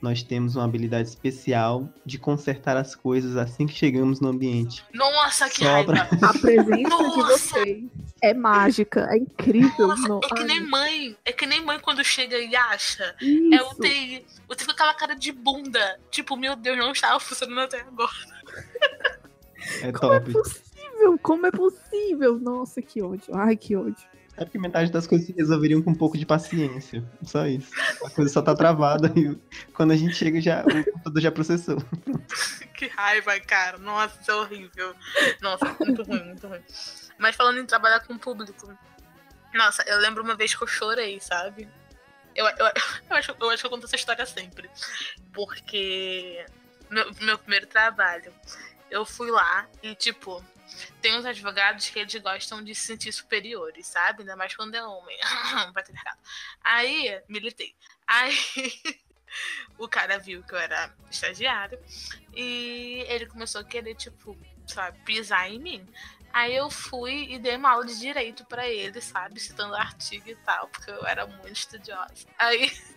[0.00, 4.84] Nós temos uma habilidade especial de consertar as coisas assim que chegamos no ambiente.
[4.92, 5.94] Nossa, que raiva.
[6.22, 7.22] A presença de Nossa.
[7.22, 9.86] vocês é mágica, é incrível.
[9.88, 11.16] Nossa, não- é que Ai, nem mãe.
[11.24, 13.14] É que nem mãe quando chega e acha.
[13.20, 13.80] É o isso.
[13.80, 14.26] TI.
[14.48, 16.00] O TI com aquela cara de bunda.
[16.10, 18.10] Tipo, meu Deus, não estava funcionando até agora.
[19.82, 20.32] É Como é top.
[20.32, 21.18] possível?
[21.22, 22.38] Como é possível?
[22.38, 23.34] Nossa, que ódio.
[23.34, 24.06] Ai, que ódio.
[24.36, 27.04] É porque metade das coisas se resolveriam com um pouco de paciência.
[27.22, 27.70] Só isso.
[28.04, 29.38] A coisa só tá travada e
[29.72, 31.78] quando a gente chega já o computador já processou.
[32.76, 33.78] Que raiva, cara.
[33.78, 34.94] Nossa, isso é horrível.
[35.40, 36.58] Nossa, muito ruim, muito ruim.
[37.18, 38.76] Mas falando em trabalhar com o público.
[39.52, 41.68] Nossa, eu lembro uma vez que eu chorei, sabe?
[42.34, 42.66] Eu, eu,
[43.10, 44.70] eu, acho, eu acho que eu conto essa história sempre.
[45.32, 46.44] Porque
[46.90, 48.32] meu, meu primeiro trabalho,
[48.90, 50.44] eu fui lá e, tipo,
[51.00, 54.20] tem uns advogados que eles gostam de se sentir superiores, sabe?
[54.20, 55.18] Ainda mais quando é homem.
[55.74, 56.18] Patriarcado.
[56.62, 57.74] Aí, militei.
[58.06, 58.36] Aí,
[59.78, 61.78] o cara viu que eu era estagiário
[62.34, 65.88] e ele começou a querer, tipo, sabe, pisar em mim.
[66.34, 69.38] Aí eu fui e dei uma aula de direito pra ele, sabe?
[69.38, 72.26] Citando artigo e tal, porque eu era muito estudiosa.
[72.38, 72.70] Aí.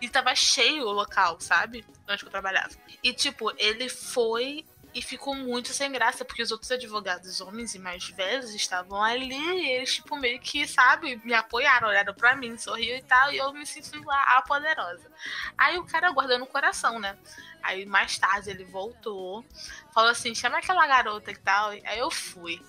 [0.00, 1.84] E tava cheio o local, sabe?
[2.08, 2.70] Onde eu trabalhava.
[3.02, 7.78] E, tipo, ele foi e ficou muito sem graça, porque os outros advogados, homens e
[7.78, 12.56] mais velhos, estavam ali e eles, tipo, meio que, sabe, me apoiaram, olharam pra mim,
[12.58, 15.10] sorriu e tal, e eu me senti lá a poderosa.
[15.56, 17.16] Aí o cara guardou no coração, né?
[17.62, 19.44] Aí mais tarde ele voltou,
[19.94, 21.70] falou assim: chama aquela garota e tal.
[21.70, 22.60] Aí eu fui.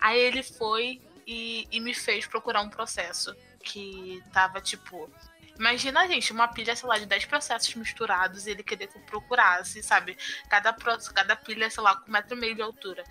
[0.00, 5.10] Aí ele foi e, e me fez procurar um processo que tava tipo.
[5.58, 9.02] Imagina, gente, uma pilha, sei lá, de 10 processos misturados e ele querer que eu
[9.02, 10.16] procurasse, sabe?
[10.48, 10.72] Cada,
[11.12, 13.02] cada pilha, sei lá, com um metro e meio de altura.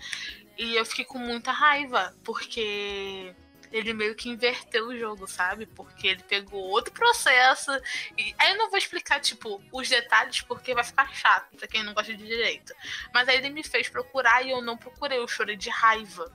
[0.56, 3.34] E eu fiquei com muita raiva, porque
[3.72, 5.66] ele meio que inverteu o jogo, sabe?
[5.66, 7.70] Porque ele pegou outro processo.
[8.16, 11.82] E aí eu não vou explicar, tipo, os detalhes, porque vai ficar chato pra quem
[11.82, 12.74] não gosta de direito.
[13.12, 16.30] Mas aí ele me fez procurar e eu não procurei, eu chorei de raiva.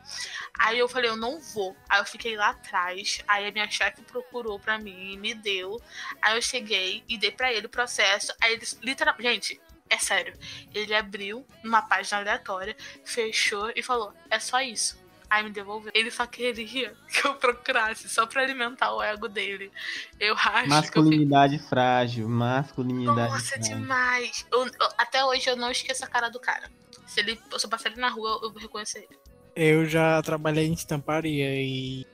[0.59, 1.75] Aí eu falei, eu não vou.
[1.89, 3.19] Aí eu fiquei lá atrás.
[3.27, 5.81] Aí a minha chefe procurou pra mim e me deu.
[6.21, 8.33] Aí eu cheguei e dei pra ele o processo.
[8.41, 9.23] Aí ele literalmente.
[9.23, 10.33] Gente, é sério.
[10.73, 15.02] Ele abriu uma página aleatória, fechou e falou: é só isso.
[15.33, 15.91] Aí me devolveu.
[15.95, 16.53] Ele só queria
[17.09, 19.71] que eu procurasse, só pra alimentar o ego dele.
[20.19, 20.67] Eu acho que eu.
[20.69, 23.77] Masculinidade frágil, masculinidade Nossa, frágil.
[23.77, 24.45] demais.
[24.51, 26.69] Eu- eu- até hoje eu não esqueço a cara do cara.
[27.07, 29.19] Se, ele, se eu passar ele na rua, eu vou reconhecer ele.
[29.55, 32.05] Eu já trabalhei em estamparia e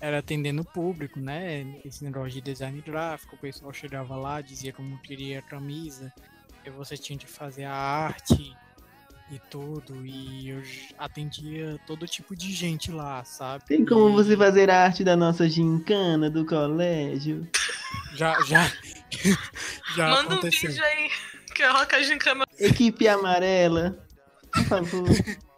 [0.00, 1.80] era atendendo o público, né?
[1.84, 6.12] Esse negócio de design gráfico, o pessoal chegava lá, dizia como queria a camisa,
[6.64, 8.54] e você tinha de fazer a arte
[9.30, 10.62] e tudo, e eu
[10.98, 13.64] atendia todo tipo de gente lá, sabe?
[13.66, 17.46] Tem como E você fazer a arte da nossa gincana do colégio?
[18.14, 18.70] Já, já,
[19.96, 20.70] já Manda um aconteceu.
[20.70, 21.10] vídeo aí
[21.54, 22.44] que a Roca Gincana.
[22.58, 23.98] Equipe amarela,
[24.52, 25.08] por favor.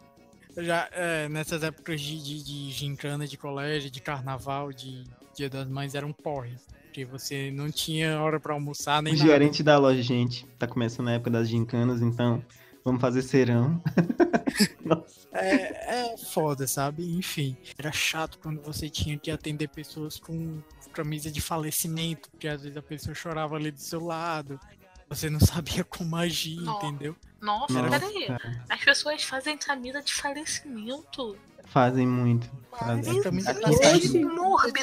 [0.57, 5.65] Já, é, nessas épocas de, de, de gincana de colégio, de carnaval, de Dia das
[5.65, 6.57] Mães, era um porre.
[6.83, 9.29] Porque você não tinha hora pra almoçar nem O nada.
[9.29, 12.43] gerente da loja, gente, tá começando a época das gincanas, então
[12.83, 13.81] vamos fazer serão.
[14.83, 15.27] Nossa.
[15.33, 17.03] É, é foda, sabe?
[17.17, 22.63] Enfim, era chato quando você tinha que atender pessoas com camisa de falecimento, porque às
[22.63, 24.59] vezes a pessoa chorava ali do seu lado,
[25.07, 26.85] você não sabia como agir, Nossa.
[26.85, 27.15] entendeu?
[27.41, 28.27] Nossa, Nossa, peraí.
[28.69, 31.37] As pessoas fazem camisa de falecimento.
[31.71, 32.49] Fazem muito.
[32.77, 33.19] Fazem.
[33.19, 34.79] Aqui- tá Mórbido.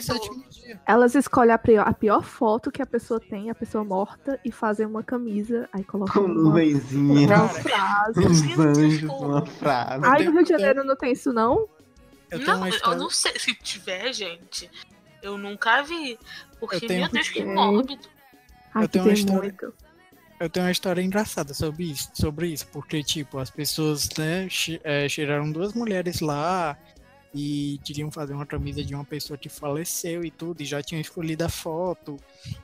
[0.86, 4.50] Elas escolhem a pior, a pior foto que a pessoa tem, a pessoa morta, e
[4.50, 8.20] fazem uma camisa, aí colocam Com uma, nuvenzinha, uma frase.
[8.26, 10.04] uns anjos, uma frase.
[10.04, 11.68] Ai, no Rio de Janeiro não tem isso, não?
[12.30, 14.70] Eu tenho Não, uma eu não sei se tiver, gente.
[15.22, 16.18] Eu nunca vi.
[16.60, 17.44] Porque, Eu tenho- meu Deus, que É.
[17.44, 18.08] mórbido.
[18.74, 19.74] Ai, Eu que tenho uma história- muito.
[20.40, 24.46] Eu tenho uma história engraçada sobre isso, sobre isso, porque, tipo, as pessoas, né,
[24.84, 26.78] é, chegaram duas mulheres lá
[27.34, 31.00] e queriam fazer uma camisa de uma pessoa que faleceu e tudo, e já tinham
[31.00, 32.16] escolhido a foto.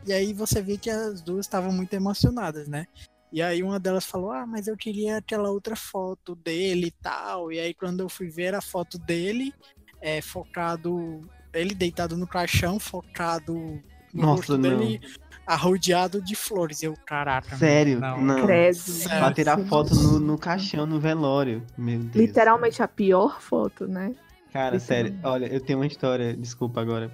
[0.07, 2.87] E aí você vê que as duas estavam muito emocionadas, né?
[3.33, 7.51] E aí uma delas falou, ah, mas eu queria aquela outra foto dele e tal.
[7.51, 9.53] E aí quando eu fui ver a foto dele,
[10.01, 11.21] é, focado,
[11.53, 13.55] ele deitado no caixão, focado
[14.13, 15.01] no Nossa, rosto dele,
[15.47, 16.83] arrodeado de flores.
[16.83, 17.57] Eu, caraca.
[17.57, 18.01] Sério?
[18.01, 18.21] não.
[18.21, 18.47] Não.
[18.47, 18.75] Credo.
[18.77, 19.19] Sério.
[19.19, 21.63] Pra tirar foto no, no caixão, no velório.
[21.77, 22.15] Meu Deus.
[22.27, 24.15] Literalmente a pior foto, né?
[24.53, 25.45] Cara, sério, Literalmente.
[25.47, 27.11] olha, eu tenho uma história, desculpa agora,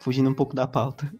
[0.00, 1.12] fugindo um pouco da pauta.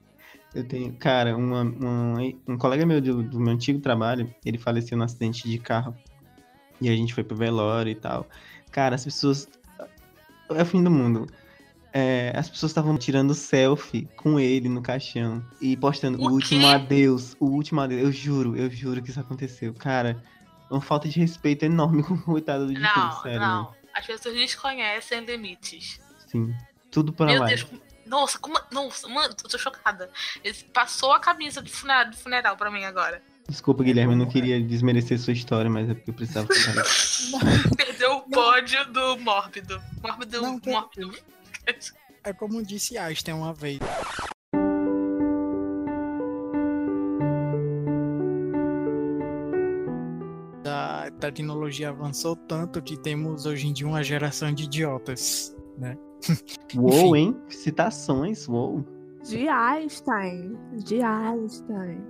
[0.54, 4.96] Eu tenho, cara, uma, uma- um colega meu do, do meu antigo trabalho, ele faleceu
[4.98, 5.94] num acidente de carro.
[6.80, 8.26] E a gente foi pro velório e tal.
[8.70, 9.48] Cara, as pessoas.
[10.50, 11.26] É o fim do mundo.
[11.96, 16.66] É, as pessoas estavam tirando selfie com ele no caixão e postando o, O último
[16.66, 18.02] adeus, o último adeus.
[18.02, 19.72] Eu juro, eu juro que isso aconteceu.
[19.74, 20.20] Cara,
[20.68, 23.38] uma falta de respeito enorme com o coitado do Não, sério.
[23.38, 23.72] não.
[23.94, 26.00] As pessoas desconhecem limites.
[26.26, 26.52] Sim.
[26.90, 27.46] Tudo por Meu lá.
[27.46, 27.64] Deus.
[28.04, 28.58] Nossa, como.
[28.72, 30.10] Nossa, mano, eu tô chocada.
[30.42, 33.22] Ele passou a camisa do funeral, do funeral pra mim agora.
[33.48, 36.48] Desculpa, Guilherme, eu não queria desmerecer sua história, mas é porque eu precisava.
[37.76, 39.80] Perdeu o pódio do mórbido.
[40.02, 41.14] Mórbido, Não, que- mórbido.
[42.24, 43.78] É como disse Einstein uma vez.
[50.66, 55.96] A tecnologia avançou tanto que temos hoje em dia uma geração de idiotas, né?
[56.76, 57.36] Uou, hein?
[57.48, 58.84] Citações, uou.
[59.22, 60.58] De Einstein.
[60.84, 62.02] De Einstein.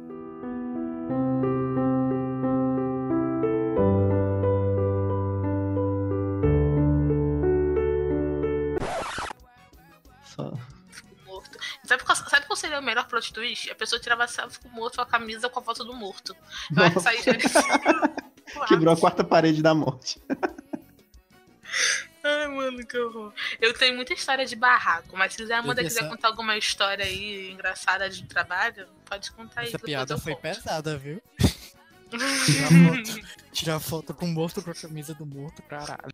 [11.84, 13.70] Sabe qual, sabe qual seria o melhor plot twist?
[13.70, 16.34] A pessoa tirava selfie com o morto, a camisa com a foto do morto.
[16.70, 17.34] Nossa, sair já
[18.66, 20.20] quebrou a quarta parede da morte.
[22.24, 23.34] Ai, mano, que horror.
[23.60, 27.04] Eu tenho muita história de barraco, mas se a Amanda Essa- quiser contar alguma história
[27.04, 29.68] aí engraçada de trabalho, pode contar aí.
[29.68, 30.42] Essa que piada eu foi conto.
[30.42, 31.20] pesada, viu?
[32.14, 36.12] Tirar foto, tirar foto com o morto com a camisa do morto, caralho.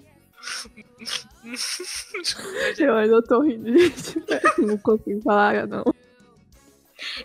[2.79, 4.23] Eu ainda tô rindo, gente.
[4.59, 5.85] Não consigo falar, não.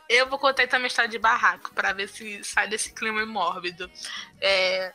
[0.10, 3.90] Eu vou contar então uma história de barraco pra ver se sai desse clima mórbido.
[4.40, 4.94] É,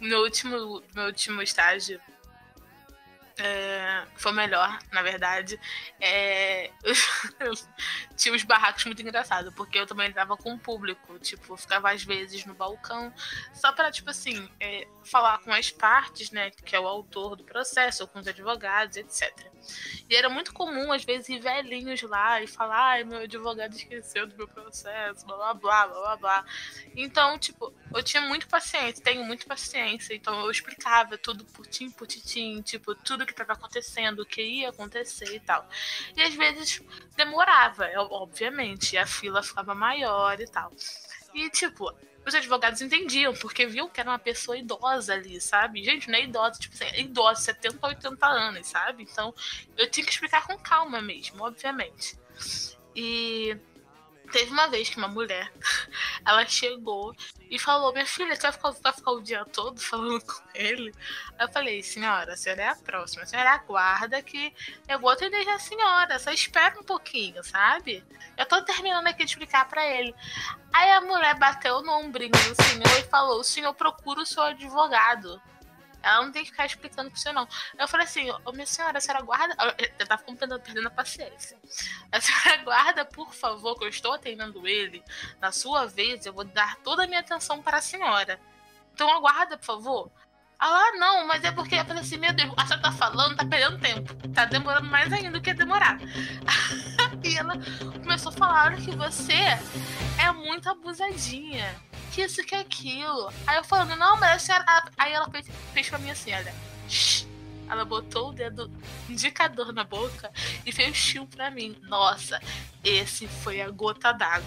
[0.00, 2.00] no último, meu último estágio
[3.38, 5.58] é, foi melhor, na verdade.
[6.00, 6.70] É,
[8.16, 12.04] tinha uns barracos muito engraçados, porque eu também entrava com o público, tipo, ficava às
[12.04, 13.12] vezes no balcão,
[13.52, 17.44] só pra, tipo assim, é, falar com as partes, né, que é o autor do
[17.44, 19.53] processo, ou com os advogados, etc.
[20.08, 24.26] E era muito comum, às vezes, ir velhinhos lá e falar, ai, meu advogado esqueceu
[24.26, 26.44] do meu processo, blá blá blá blá blá.
[26.96, 31.90] Então, tipo, eu tinha muito paciência, tenho muito paciência, então eu explicava tudo por tim,
[31.90, 35.68] por titim, tipo, tudo que estava acontecendo, o que ia acontecer e tal.
[36.16, 36.82] E às vezes
[37.16, 40.72] demorava, obviamente, a fila ficava maior e tal.
[41.34, 41.92] E, tipo,
[42.26, 45.84] os advogados entendiam, porque viam que era uma pessoa idosa ali, sabe?
[45.84, 49.02] Gente, não é idosa, tipo é idosa, 70, 80 anos, sabe?
[49.02, 49.34] Então,
[49.76, 52.18] eu tinha que explicar com calma mesmo, obviamente.
[52.96, 53.56] E
[54.34, 55.52] teve uma vez que uma mulher,
[56.26, 57.14] ela chegou
[57.48, 60.92] e falou, minha filha, você vai ficar, vai ficar o dia todo falando com ele?
[61.38, 64.52] Eu falei, senhora, a senhora é a próxima, a senhora aguarda que
[64.88, 68.04] eu vou atender a senhora, só espera um pouquinho, sabe?
[68.36, 70.12] Eu tô terminando aqui de explicar pra ele.
[70.72, 74.42] Aí a mulher bateu no ombrinho do senhor e falou, o senhor procura o seu
[74.42, 75.40] advogado.
[76.04, 77.48] Ela não tem que ficar explicando pro senhor, não.
[77.78, 79.56] Eu falei assim, ô minha senhora, a senhora guarda.
[79.98, 81.58] Eu tava perdendo, perdendo a paciência.
[82.12, 85.02] A senhora guarda, por favor, que eu estou atendendo ele.
[85.40, 88.38] Na sua vez, eu vou dar toda a minha atenção para a senhora.
[88.92, 90.10] Então aguarda, por favor.
[90.58, 93.44] Ah, não, mas é porque eu falei assim, meu Deus, a senhora tá falando, tá
[93.44, 94.28] perdendo tempo.
[94.28, 95.98] Tá demorando mais ainda do que demorar.
[97.24, 97.54] e ela
[98.02, 99.32] começou a falar, que você
[100.18, 101.74] é muito abusadinha.
[102.12, 103.32] Que isso, que aquilo.
[103.46, 104.64] Aí eu falando, não, mas a senhora.
[104.96, 106.54] Aí ela fez, fez pra mim assim, olha.
[106.88, 107.24] Shh.
[107.68, 108.70] Ela botou o dedo
[109.08, 110.30] indicador na boca
[110.66, 111.74] e fez chill pra mim.
[111.88, 112.38] Nossa,
[112.84, 114.44] esse foi a gota d'água.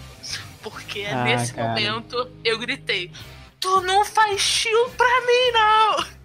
[0.62, 1.68] Porque Ah, nesse cara.
[1.70, 3.10] momento eu gritei:
[3.58, 6.18] Tu não faz chill pra mim, não!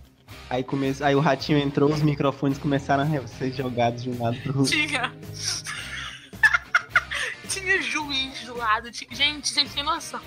[0.50, 0.96] Aí, come...
[1.02, 4.72] aí o ratinho entrou, os microfones começaram a ser jogados de um lado pro outro.
[4.72, 5.12] Tinha.
[7.54, 8.92] Tinha juiz do lado.
[8.92, 9.14] Tinha...
[9.16, 10.20] Gente, vocês têm noção.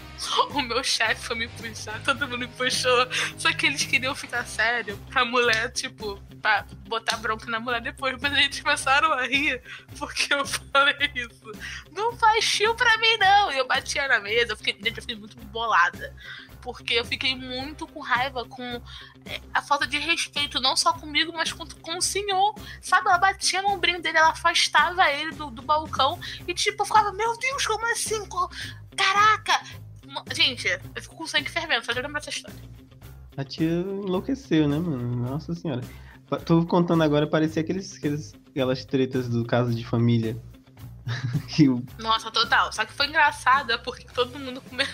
[0.51, 3.09] O meu chefe foi me puxar, todo mundo me puxou.
[3.37, 8.17] Só que eles queriam ficar sério pra mulher, tipo, pra botar bronca na mulher depois.
[8.21, 9.61] Mas eles começaram a rir
[9.99, 11.53] porque eu falei isso.
[11.91, 13.53] Não faz chill pra mim, não.
[13.53, 14.53] E eu batia na mesa.
[14.53, 16.15] Eu fiquei, eu fiquei muito bolada
[16.67, 18.65] porque eu fiquei muito com raiva com
[19.25, 22.57] é, a falta de respeito, não só comigo, mas com, com o senhor.
[22.83, 26.87] Sabe, ela batia no ombrinho dele, ela afastava ele do, do balcão e, tipo, eu
[26.87, 28.21] ficava, meu Deus, como assim?
[28.97, 29.63] Caraca!
[30.35, 32.59] Gente, eu fico com sangue fervendo, só lembrar essa história.
[33.37, 35.31] A tia enlouqueceu, né, mano?
[35.31, 35.83] Nossa senhora.
[36.45, 40.37] Tô contando agora, parecia aqueles, aqueles, aquelas tretas do caso de família.
[41.59, 41.83] eu...
[41.99, 42.73] Nossa, total.
[42.73, 44.85] Só que foi engraçado, porque todo mundo come...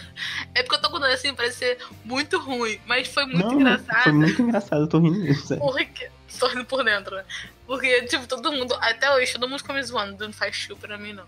[0.55, 4.03] É porque eu tô contando assim, parece ser muito ruim, mas foi muito Não, engraçado.
[4.03, 5.63] Foi muito engraçado, eu tô rindo mesmo, sério.
[5.63, 6.11] Porque...
[6.39, 7.25] Tô rindo por dentro, né?
[7.67, 10.97] Porque, tipo, todo mundo, até hoje, todo mundo fica me zoando, não faz chill pra
[10.97, 11.27] mim, não.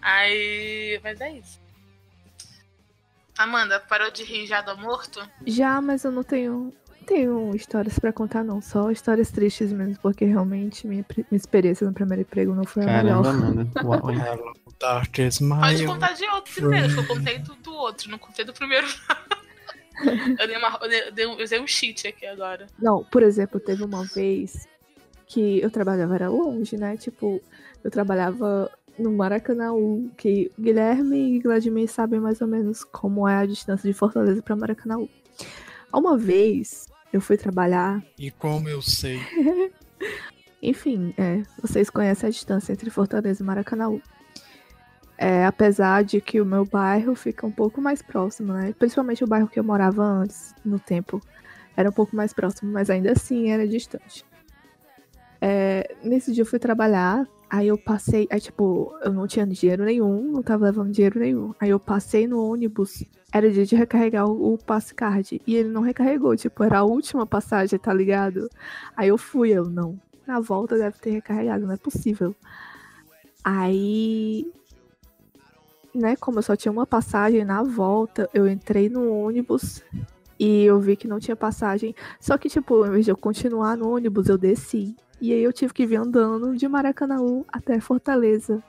[0.00, 1.00] Aí.
[1.02, 1.60] Mas é isso.
[3.36, 5.28] Amanda, parou de rir já do morto?
[5.44, 6.72] Já, mas eu não tenho
[7.04, 8.60] tenho histórias pra contar, não.
[8.60, 12.86] Só histórias tristes mesmo, porque realmente minha, minha experiência no primeiro emprego não foi a
[12.86, 13.26] Caramba, melhor.
[13.26, 13.70] Amanda.
[13.84, 14.20] Uau, hein?
[15.60, 18.86] Pode contar de outro primeiro, que eu contei do, do outro, não contei do primeiro.
[20.38, 21.12] eu, dei uma, eu, dei, eu
[21.46, 22.66] dei um, um cheat aqui agora.
[22.78, 24.68] Não, por exemplo, teve uma vez
[25.26, 26.96] que eu trabalhava, era longe, né?
[26.96, 27.40] Tipo,
[27.82, 29.72] eu trabalhava no Maracanã,
[30.16, 34.56] que Guilherme e Vladimir sabem mais ou menos como é a distância de Fortaleza para
[34.56, 35.06] Maracanã.
[35.92, 38.02] Uma vez eu fui trabalhar.
[38.18, 39.20] E como eu sei.
[40.60, 44.00] Enfim, é, vocês conhecem a distância entre Fortaleza e Maracanã.
[45.16, 48.74] É, apesar de que o meu bairro fica um pouco mais próximo, né?
[48.78, 51.20] Principalmente o bairro que eu morava antes, no tempo.
[51.76, 54.24] Era um pouco mais próximo, mas ainda assim era distante.
[55.40, 59.84] É, nesse dia eu fui trabalhar, aí eu passei, aí tipo, eu não tinha dinheiro
[59.84, 61.54] nenhum, não tava levando dinheiro nenhum.
[61.60, 63.04] Aí eu passei no ônibus,
[63.34, 67.26] era dia de recarregar o, passe card, e ele não recarregou, tipo, era a última
[67.26, 68.48] passagem, tá ligado?
[68.96, 70.00] Aí eu fui, eu não.
[70.26, 72.34] Na volta deve ter recarregado, não é possível.
[73.42, 74.46] Aí
[75.94, 79.82] né, como eu só tinha uma passagem na volta, eu entrei no ônibus
[80.38, 81.94] e eu vi que não tinha passagem.
[82.20, 84.96] Só que, tipo, ao invés de eu continuar no ônibus, eu desci.
[85.20, 88.62] E aí eu tive que vir andando de Maracanãú até Fortaleza.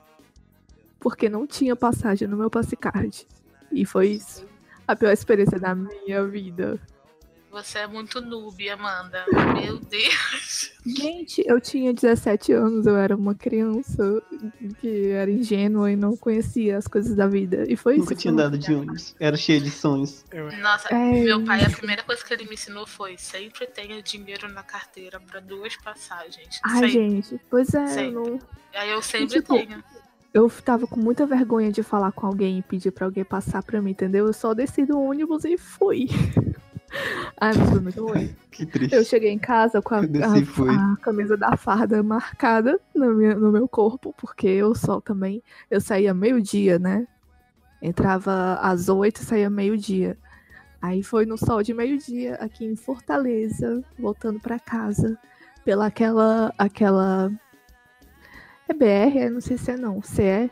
[0.99, 3.27] Porque não tinha passagem no meu passecard.
[3.71, 4.45] E foi isso.
[4.87, 6.79] A pior experiência da minha vida.
[7.51, 9.23] Você é muito noob, Amanda.
[9.55, 10.71] Meu Deus.
[10.85, 14.21] Gente, eu tinha 17 anos, eu era uma criança
[14.81, 17.63] que era ingênua e não conhecia as coisas da vida.
[17.69, 18.21] E foi Nunca isso.
[18.21, 19.15] tinha andado de ônibus.
[19.21, 20.25] Era cheio de sonhos.
[20.61, 21.23] Nossa, É.
[21.23, 25.17] meu pai, a primeira coisa que ele me ensinou foi sempre tenha dinheiro na carteira
[25.21, 26.59] pra duas passagens.
[26.61, 26.91] Ai, Sempre.
[26.91, 28.11] gente, pois é, eu Sempre.
[28.11, 28.39] não.
[28.73, 29.81] Aí eu sempre tipo, tenho.
[30.35, 33.81] Eu tava com muita vergonha de falar com alguém e pedir pra alguém passar pra
[33.81, 34.27] mim, entendeu?
[34.27, 36.07] Eu só desci do ônibus e fui.
[37.39, 38.35] Ai, mas foi muito ruim.
[38.51, 38.93] Que triste.
[38.95, 43.49] Eu cheguei em casa com a, a- a camisa da farda marcada no, minha- no
[43.51, 45.41] meu corpo, porque eu só também.
[45.71, 47.07] Eu saía meio-dia, né?
[47.81, 50.17] Entrava às oito e saía meio-dia.
[50.81, 55.17] Aí foi no sol de meio-dia, aqui em Fortaleza, voltando pra casa,
[55.63, 56.53] pela aquela.
[56.57, 57.31] aquela.
[58.67, 59.17] É BR?
[59.17, 60.01] Eu não sei se é não.
[60.01, 60.49] Se é.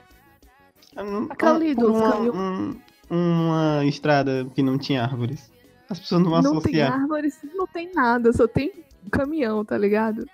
[1.30, 5.52] Aquela ali dos uma, um- uma estrada que não tinha árvores.
[5.90, 6.94] As pessoas não vão não tem associar.
[7.02, 8.72] árvores, não tem nada, só tem
[9.12, 10.26] caminhão, tá ligado?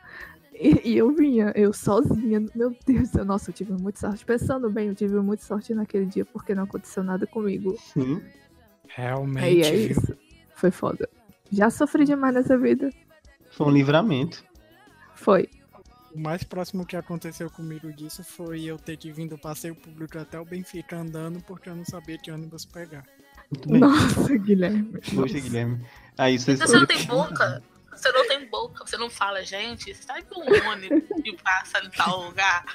[0.53, 4.25] E, e eu vinha, eu sozinha, meu Deus, do nossa, eu tive muita sorte.
[4.25, 7.75] Pensando bem, eu tive muita sorte naquele dia porque não aconteceu nada comigo.
[7.79, 8.21] Sim.
[8.87, 9.43] Realmente.
[9.45, 10.15] Aí é isso.
[10.53, 11.07] Foi foda.
[11.51, 12.89] Já sofri demais nessa vida.
[13.51, 14.43] Foi um livramento.
[15.15, 15.49] Foi.
[16.19, 20.19] O mais próximo que aconteceu comigo disso foi eu ter que vir do passeio público
[20.19, 23.05] até o Benfica andando porque eu não sabia que ônibus pegar.
[23.49, 23.79] Muito bem.
[23.79, 24.99] Nossa, Guilherme.
[25.15, 25.81] Poxa, Guilherme.
[26.17, 27.63] Aí vocês Você não tem boca?
[27.89, 32.25] Você não tem boca, você não fala, gente, sabe um ônibus que passa em tal
[32.25, 32.65] lugar?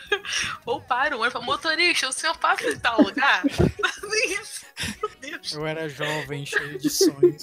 [0.65, 3.43] Ou para o ônibus, fala, motorista, o senhor passa em tal lugar?
[3.45, 5.53] Meu Deus.
[5.53, 7.43] Eu era jovem, cheio de sonhos.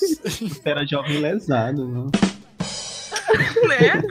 [0.66, 2.06] era jovem lesado, não?
[3.68, 4.02] Né?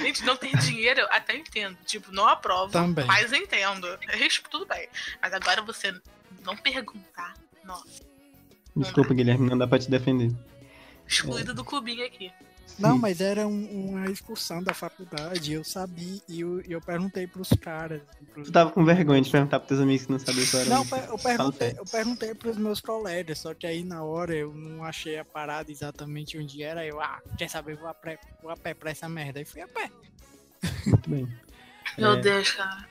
[0.00, 1.76] Gente, não tem dinheiro, eu até entendo.
[1.84, 3.04] Tipo, não aprovo, Também.
[3.06, 3.86] mas entendo.
[4.08, 4.88] Risco, tudo bem.
[5.20, 5.92] Mas agora você
[6.44, 7.34] não perguntar,
[7.64, 8.02] nossa,
[8.76, 10.32] Desculpa, Guilherme, não dá pra te defender.
[11.06, 12.32] excluído do clubinho aqui.
[12.80, 17.50] Não, mas era um- uma expulsão da faculdade, eu sabia, e eu, eu perguntei pros
[17.60, 18.00] caras.
[18.32, 20.70] pros- Tu tava com vergonha de perguntar pros teus amigos que não sabiam qual era.
[20.70, 24.84] Não, eu perguntei, eu perguntei pros meus colegas, só que aí na hora eu não
[24.84, 26.84] achei a parada exatamente onde era.
[26.86, 29.38] Eu, ah, quer saber, vou a pé, vou a pé pra essa merda.
[29.40, 29.90] Aí fui a pé.
[30.86, 31.28] Muito bem.
[31.98, 32.20] Meu É.
[32.20, 32.88] Deus, cara.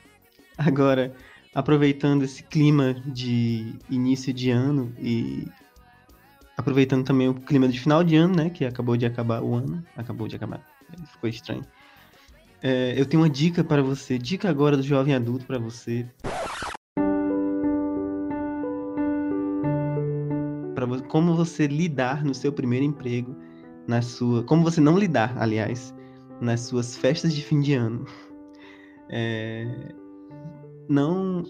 [0.58, 1.14] Agora,
[1.54, 5.48] aproveitando esse clima de início de ano e
[6.60, 8.50] aproveitando também o clima de final de ano, né?
[8.50, 9.84] Que acabou de acabar o ano.
[9.96, 10.64] Acabou de acabar.
[11.12, 11.64] Ficou estranho.
[12.62, 14.18] É, eu tenho uma dica para você.
[14.18, 16.06] Dica agora do jovem adulto para você.
[20.74, 23.36] Para como você lidar no seu primeiro emprego,
[23.86, 25.94] na sua, como você não lidar, aliás,
[26.40, 28.04] nas suas festas de fim de ano.
[29.10, 29.92] É,
[30.88, 31.42] não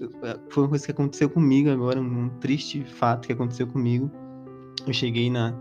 [0.48, 4.10] foi uma coisa que aconteceu comigo agora, um triste fato que aconteceu comigo.
[4.90, 5.54] Eu cheguei na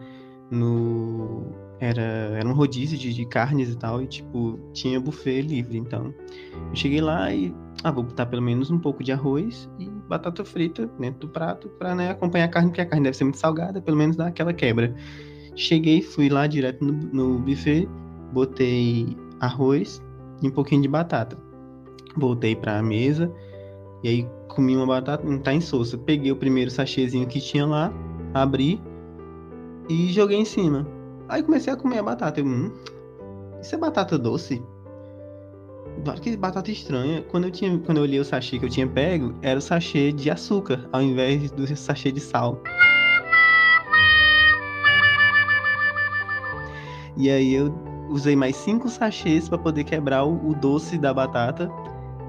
[0.50, 5.78] no era era um rodízio de, de carnes e tal e tipo tinha buffet livre,
[5.78, 6.12] então
[6.52, 7.54] eu cheguei lá e
[7.84, 11.70] ah, vou botar pelo menos um pouco de arroz e batata frita dentro do prato
[11.70, 14.28] para né, acompanhar a carne, porque a carne deve ser muito salgada, pelo menos dar
[14.28, 14.96] aquela quebra.
[15.56, 17.88] Cheguei, fui lá direto no, no buffet,
[18.34, 20.02] botei arroz
[20.42, 21.38] e um pouquinho de batata.
[22.18, 23.32] Voltei para a mesa
[24.04, 25.98] e aí comi uma batata, não tá insossa.
[26.00, 27.94] Peguei o primeiro sachêzinho que tinha lá,
[28.34, 28.82] abri
[29.90, 30.88] e joguei em cima.
[31.28, 32.40] Aí comecei a comer a batata.
[32.40, 32.72] Eu, hum,
[33.62, 34.64] isso é batata doce?
[36.22, 37.24] Que batata estranha.
[37.24, 40.12] Quando eu, tinha, quando eu olhei o sachê que eu tinha pego, era o sachê
[40.12, 42.62] de açúcar, ao invés do sachê de sal.
[47.18, 47.74] E aí eu
[48.10, 51.70] usei mais cinco sachês para poder quebrar o, o doce da batata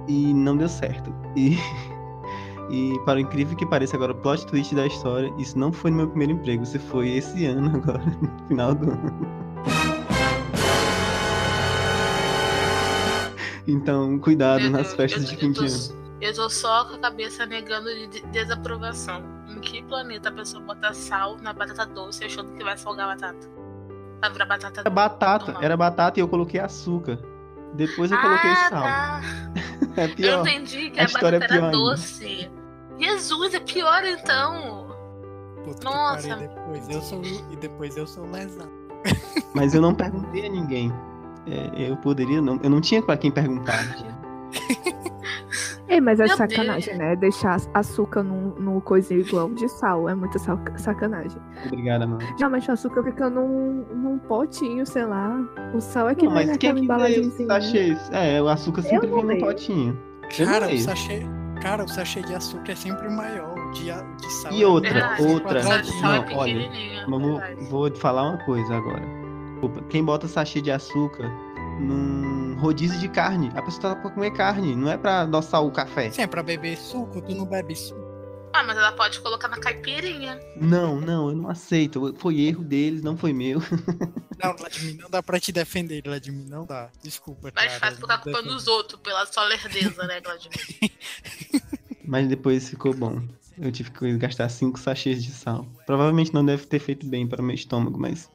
[0.09, 1.15] e não deu certo.
[1.37, 1.57] E,
[2.71, 5.91] e para o incrível que pareça agora, o plot twist da história, isso não foi
[5.91, 9.41] no meu primeiro emprego, isso foi esse ano agora, no final do ano.
[13.67, 16.01] Então, cuidado Eu- nas eu- festas eu- de eu fim de ano.
[16.21, 19.23] Eu tô só com a cabeça negando de de- desaprovação.
[19.49, 23.15] Em que planeta a pessoa bota sal na batata doce achando que vai salgar a
[23.15, 23.49] batata?
[24.21, 25.63] Vai virar batata Era batata, normal.
[25.65, 27.19] era batata e eu coloquei açúcar.
[27.75, 28.83] Depois eu coloquei ah, sal.
[28.83, 29.21] Tá.
[29.97, 30.47] É Eu pior.
[30.47, 32.51] entendi que A a, batata é era doce.
[33.01, 34.87] Jesus, é pior então.
[35.65, 36.29] Puta que Nossa.
[36.29, 38.71] pariu, depois eu sou e depois eu sou lesado.
[39.55, 40.93] Mas eu não perguntei a ninguém.
[41.47, 43.79] É, eu poderia, não, eu não tinha pra quem perguntar.
[45.89, 47.17] Ei, mas é Meu sacanagem, né?
[47.17, 50.09] Deixar açúcar num, num coisinho igual de sal.
[50.09, 51.37] É muita sal- sacanagem.
[51.67, 52.21] Obrigada, mano.
[52.39, 55.37] Geralmente o açúcar fica num, num potinho, sei lá.
[55.75, 57.49] O sal é que Não, vai mas naquela que embalagenzinha.
[57.49, 58.11] os sachês?
[58.13, 59.41] É, o açúcar sempre vem no leio.
[59.45, 59.99] potinho.
[60.45, 61.27] Cara, o sachê,
[61.61, 63.57] cara, o sachê de açúcar é sempre maior.
[63.57, 65.23] O de, o de sal E é outra, Verdade.
[65.23, 65.63] outra.
[65.63, 66.71] Sal é Não, olha.
[67.07, 69.03] Mas vou, te falar uma coisa agora.
[69.63, 71.31] Opa, quem bota sachê de açúcar
[71.81, 75.71] num rodízio de carne, a pessoa tá pra comer carne, não é pra adoçar o
[75.71, 76.11] café.
[76.11, 78.00] Sim, é pra beber suco, tu não bebe suco.
[78.53, 80.41] Ah, mas ela pode colocar na caipirinha.
[80.57, 82.15] Não, não, eu não aceito.
[82.19, 83.61] Foi erro deles, não foi meu.
[84.43, 86.89] Não, Vladimir, não dá pra te defender, Vladimir, não dá.
[87.03, 87.79] Desculpa, Mais cara.
[87.79, 90.91] fácil colocar a culpa nos outros pela sua lerdeza, né, Vladimir?
[92.03, 93.21] Mas depois ficou bom.
[93.59, 95.67] Eu tive que gastar cinco sachês de sal.
[95.85, 98.31] Provavelmente não deve ter feito bem para o meu estômago, mas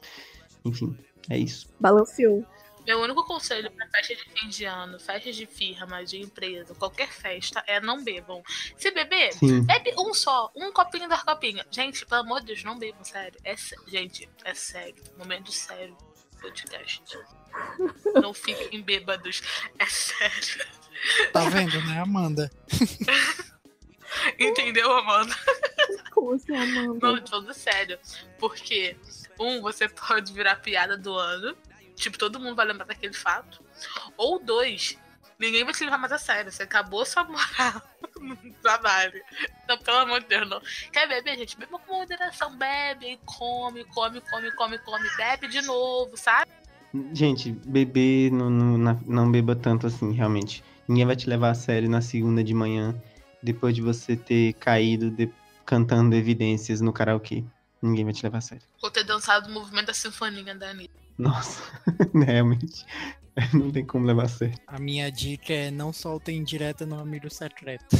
[0.64, 0.96] enfim,
[1.28, 1.66] é isso.
[1.80, 2.46] Balanceou.
[2.86, 7.08] Meu único conselho pra festa de fim de ano, festa de firma, de empresa, qualquer
[7.08, 8.42] festa, é não bebam.
[8.76, 9.62] Se beber, Sim.
[9.62, 11.66] bebe um só, um copinho da copinha.
[11.70, 13.38] Gente, pelo amor de Deus, não bebam, sério.
[13.44, 13.56] É
[13.88, 15.02] Gente, é sério.
[15.18, 15.96] Momento sério.
[16.40, 17.02] Podcast.
[18.22, 19.42] Não fiquem bêbados.
[19.78, 20.66] É sério.
[21.32, 22.50] Tá vendo, né, Amanda?
[24.38, 25.34] Entendeu, Amanda?
[26.10, 26.98] Como assim, Amanda?
[27.00, 27.98] Não, falando sério.
[28.38, 28.96] Porque,
[29.40, 31.56] um, você pode virar piada do ano.
[31.96, 33.64] Tipo, todo mundo vai lembrar daquele fato.
[34.16, 34.96] Ou dois,
[35.38, 36.52] ninguém vai te levar mais a sério.
[36.52, 37.82] Você acabou sua moral
[38.20, 39.20] no trabalho.
[39.64, 40.60] Então, pelo amor de Deus, não.
[40.92, 41.56] Quer beber, gente?
[41.56, 42.56] Beba com moderação.
[42.56, 45.08] Bebe come, come, come, come, come.
[45.16, 46.50] Bebe de novo, sabe?
[47.12, 50.62] Gente, beber não, não, não beba tanto assim, realmente.
[50.88, 52.94] Ninguém vai te levar a sério na segunda de manhã,
[53.42, 55.30] depois de você ter caído de-
[55.64, 57.42] cantando evidências no karaokê.
[57.82, 58.62] Ninguém vai te levar a sério.
[58.82, 61.05] Ou ter dançado o movimento da sinfonia da Anitta.
[61.18, 61.62] Nossa,
[62.14, 62.84] realmente.
[63.52, 64.54] Não tem como levar a sério.
[64.66, 67.94] A minha dica é não soltem direta no amigo secreto.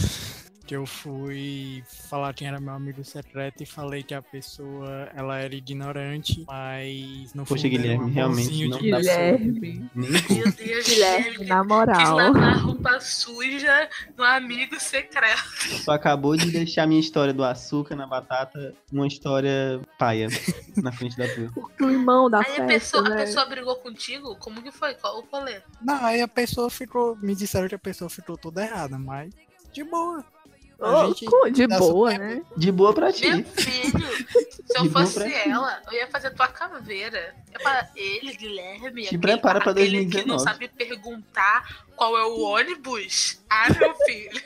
[0.67, 5.39] Que eu fui falar quem era meu amigo secreto e falei que a pessoa ela
[5.39, 9.17] era ignorante, mas no Poxa, Guilherme, um realmente não de dá pessoa.
[9.17, 9.91] Guilherme.
[9.95, 12.17] Nem Meu Deus, Guilherme, na Quis moral.
[12.17, 15.43] lavar roupa suja no amigo secreto.
[15.85, 20.29] Tu acabou de deixar a minha história do açúcar na batata uma história paia
[20.77, 21.47] na frente da tua.
[21.57, 23.17] O climão da Aí a festa, pessoa, a né?
[23.25, 24.35] pessoa brigou contigo?
[24.37, 24.95] Como que foi?
[24.95, 25.61] Qual o rolê?
[25.83, 27.17] Não, aí a pessoa ficou.
[27.23, 29.33] Me disseram que a pessoa ficou toda errada, mas
[29.73, 30.25] de boa.
[30.79, 32.43] A Ô, gente de boa, super- né?
[32.57, 33.27] De boa pra ti.
[33.31, 34.09] Meu filho,
[34.67, 37.35] se eu De fosse ela, eu ia fazer tua caveira.
[37.47, 40.29] Eu ia falar, ele, Guilherme, Te aquele- prepara pra aquele que 2019.
[40.29, 43.41] não sabe perguntar qual é o ônibus.
[43.49, 44.43] Ah, meu filho.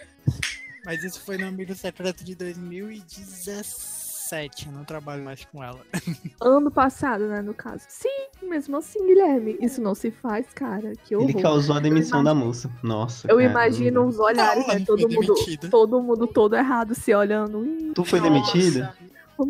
[0.85, 4.00] Mas isso foi no amigo secreto de 2017.
[4.33, 5.81] Eu não trabalho mais com ela.
[6.41, 7.85] Ano passado, né, no caso.
[7.89, 8.09] Sim,
[8.43, 9.59] mesmo assim, Guilherme.
[9.61, 10.93] Isso não se faz, cara.
[11.05, 11.29] Que horror.
[11.31, 12.71] Ele causou a demissão da moça.
[12.83, 13.27] Nossa.
[13.31, 13.51] Eu cara.
[13.51, 14.85] imagino os olhares, Não, ela né?
[14.87, 15.69] Todo mundo, demitida.
[15.69, 17.93] todo mundo todo errado se olhando.
[17.95, 18.31] Tu foi Nossa.
[18.33, 18.95] demitida?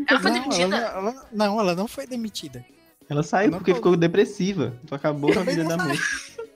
[0.08, 0.76] Ela foi não, demitida?
[0.76, 2.64] Ela, ela- não, ela não foi demitida.
[3.08, 3.74] Ela saiu porque foi.
[3.76, 4.72] ficou depressiva.
[4.86, 6.02] Tu acabou com a vida da moça.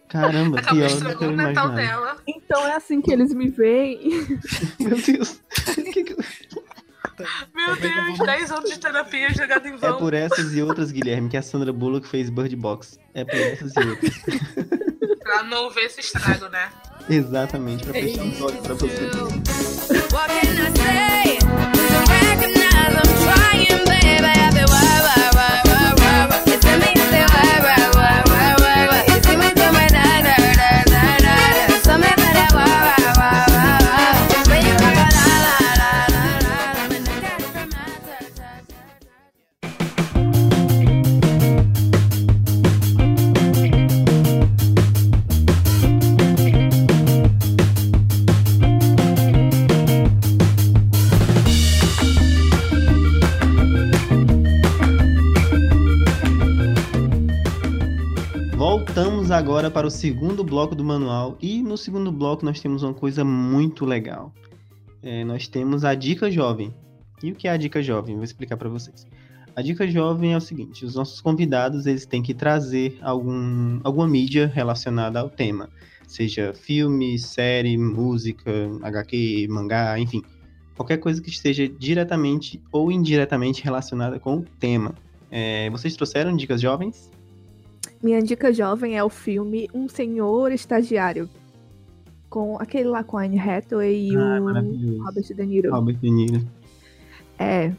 [0.08, 1.74] Caramba, Acabou pior do que eu imaginava.
[1.74, 2.16] dela.
[2.28, 4.38] Então é assim que eles me veem.
[4.78, 5.40] Meu Deus.
[5.92, 6.23] Que que-
[7.54, 9.98] Meu Também não Deus, vou- 10 anos de terapia jogado em É vão.
[9.98, 12.98] por essas e outras, Guilherme, que a Sandra Bullock fez Bird Box.
[13.14, 14.12] É por essas e outras.
[15.24, 16.68] Pra não ver esse estrago, né?
[17.08, 19.04] Exatamente, pra fechar os olhos pra você.
[20.12, 21.43] What can I say?
[58.94, 61.36] Voltamos agora para o segundo bloco do manual.
[61.42, 64.32] E no segundo bloco nós temos uma coisa muito legal.
[65.02, 66.72] É, nós temos a dica jovem.
[67.20, 68.14] E o que é a dica jovem?
[68.14, 69.04] Vou explicar para vocês.
[69.56, 74.06] A dica jovem é o seguinte: os nossos convidados eles têm que trazer algum, alguma
[74.06, 75.68] mídia relacionada ao tema,
[76.06, 80.22] seja filme, série, música, HQ, mangá, enfim,
[80.76, 84.94] qualquer coisa que esteja diretamente ou indiretamente relacionada com o tema.
[85.32, 87.10] É, vocês trouxeram dicas jovens?
[88.04, 91.26] Minha dica jovem é o filme Um Senhor Estagiário.
[92.28, 95.02] Com aquele lá com a Anne Hathaway e Ah, o.
[95.02, 95.72] Robert De Niro.
[95.72, 96.46] Robert De Niro.
[97.38, 97.72] É.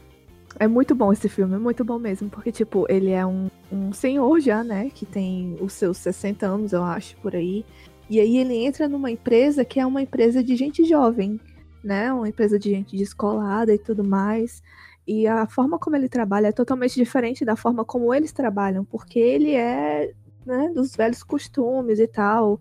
[0.58, 2.28] É muito bom esse filme, é muito bom mesmo.
[2.28, 4.90] Porque, tipo, ele é um, um senhor já, né?
[4.92, 7.64] Que tem os seus 60 anos, eu acho, por aí.
[8.10, 11.38] E aí ele entra numa empresa que é uma empresa de gente jovem,
[11.84, 12.12] né?
[12.12, 14.60] Uma empresa de gente descolada e tudo mais.
[15.06, 19.18] E a forma como ele trabalha é totalmente diferente da forma como eles trabalham, porque
[19.18, 20.12] ele é
[20.44, 22.58] né, dos velhos costumes e tal.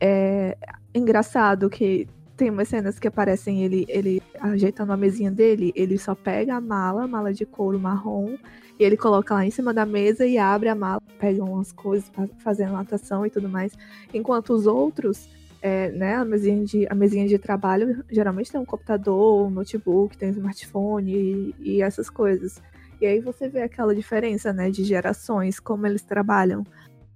[0.00, 0.56] É
[0.94, 6.14] engraçado que tem umas cenas que aparecem ele, ele ajeitando a mesinha dele, ele só
[6.14, 8.36] pega a mala, mala de couro marrom,
[8.78, 12.08] e ele coloca lá em cima da mesa e abre a mala, pega umas coisas
[12.10, 13.72] pra fazer anotação e tudo mais.
[14.12, 15.28] Enquanto os outros,
[15.62, 20.18] é, né, a mesinha, de, a mesinha de trabalho geralmente tem um computador, um notebook,
[20.18, 22.60] tem um smartphone e, e essas coisas.
[23.00, 26.64] E aí você vê aquela diferença, né, de gerações, como eles trabalham.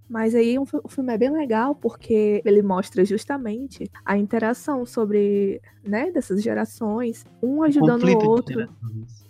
[0.08, 5.60] Mas aí um o filme é bem legal porque ele mostra justamente a interação sobre,
[5.84, 8.68] né, dessas gerações, um ajudando Conflito o de outro.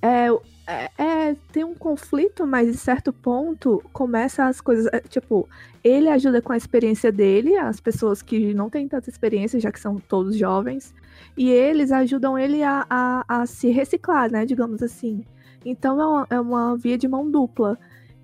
[0.03, 0.29] É,
[0.67, 4.87] é, é, tem um conflito, mas em certo ponto começa as coisas.
[4.93, 5.49] é, tipo,
[5.83, 9.81] ele ajuda com a experiência dele, as pessoas que não têm tanta experiência, já que
[9.81, 10.93] são todos jovens,
[11.37, 14.45] e eles ajudam ele a, a, a se reciclar, né?
[14.45, 15.25] Digamos assim.
[15.65, 17.79] Então é uma, é uma via de mão dupla.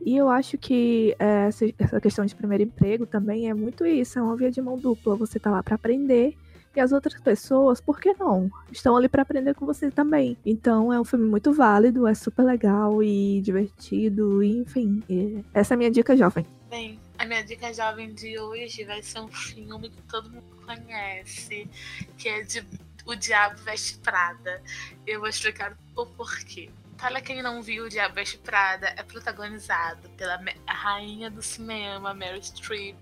[0.05, 1.49] E eu acho que é,
[1.79, 5.17] essa, questão de primeiro emprego também é muito isso, é uma via de mão dupla.
[5.17, 6.37] Você tá lá para aprender
[6.75, 8.51] e as outras pessoas, por que não?
[8.71, 10.37] Estão ali para aprender com você também.
[10.45, 15.03] Então é um filme muito válido, é super legal e divertido, e, enfim.
[15.09, 16.47] e essa é a minha dica jovem.
[16.71, 21.69] Bem, a minha dica jovem de hoje vai ser um filme que todo mundo conhece,
[22.17, 22.65] que é de
[23.05, 24.63] O Diabo Veste Prada.
[25.07, 26.71] Eu vou explicar o porquê.
[27.03, 32.41] Para quem não viu, O Diabo Veste Prada é protagonizado pela rainha do cinema, Meryl
[32.41, 32.97] Streep,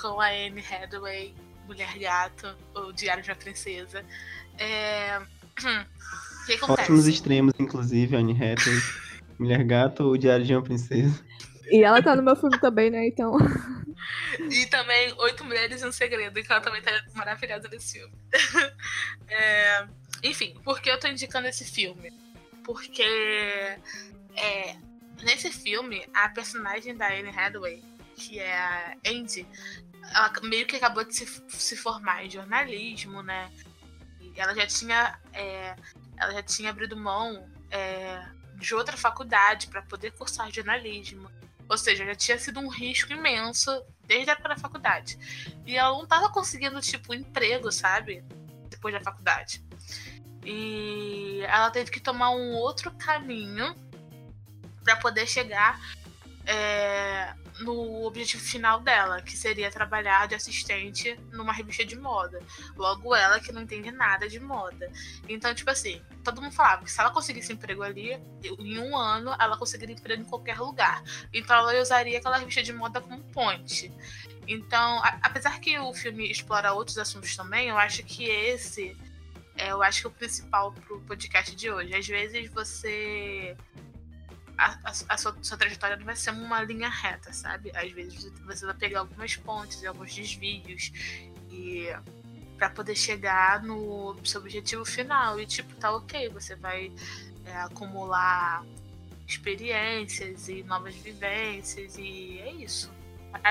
[0.00, 1.34] com a Anne Hathaway,
[1.66, 4.04] Mulher Gato, ou Diário de uma Princesa.
[4.56, 5.18] É...
[6.42, 6.82] O que acontece?
[6.82, 8.80] Ótimos extremos, inclusive, Anne Hathaway,
[9.38, 11.24] Mulher Gato ou Diário de uma Princesa.
[11.70, 13.06] E ela tá no meu filme também, né?
[13.06, 13.36] Então.
[14.50, 18.14] E também Oito Mulheres e um Segredo, que ela também tá maravilhosa nesse filme.
[19.28, 19.86] É,
[20.24, 22.12] Enfim, por que eu tô indicando esse filme?
[22.64, 23.02] Porque
[24.36, 24.76] é,
[25.22, 27.82] nesse filme, a personagem da Anne Hathaway,
[28.16, 29.46] que é a Andy,
[30.10, 33.50] ela meio que acabou de se, se formar em jornalismo, né?
[34.20, 35.76] E ela já tinha, é,
[36.16, 38.24] ela já tinha abrido mão é,
[38.56, 41.30] de outra faculdade para poder cursar jornalismo.
[41.68, 43.70] Ou seja, já tinha sido um risco imenso
[44.04, 45.18] desde a época da faculdade.
[45.64, 48.22] E ela não estava conseguindo, tipo, emprego, sabe?
[48.68, 49.64] Depois da faculdade.
[50.44, 53.76] E ela teve que tomar um outro caminho
[54.82, 55.80] para poder chegar
[56.44, 62.40] é, no objetivo final dela, que seria trabalhar de assistente numa revista de moda.
[62.76, 64.90] Logo, ela que não entende nada de moda.
[65.28, 69.34] Então, tipo assim, todo mundo falava que se ela conseguisse emprego ali, em um ano
[69.38, 71.02] ela conseguiria emprego em qualquer lugar.
[71.32, 73.92] Então, ela usaria aquela revista de moda como ponte.
[74.48, 78.96] Então, a, apesar que o filme explora outros assuntos também, eu acho que esse
[79.56, 81.94] eu acho que é o principal pro podcast de hoje.
[81.94, 83.56] Às vezes você.
[84.56, 87.72] A, a, a sua, sua, trajetória não vai ser uma linha reta, sabe?
[87.74, 90.92] Às vezes você vai pegar algumas pontes e alguns desvios
[91.50, 91.88] e
[92.56, 95.40] para poder chegar no seu objetivo final.
[95.40, 96.92] E tipo, tá ok, você vai
[97.44, 98.64] é, acumular
[99.26, 102.90] experiências e novas vivências e é isso.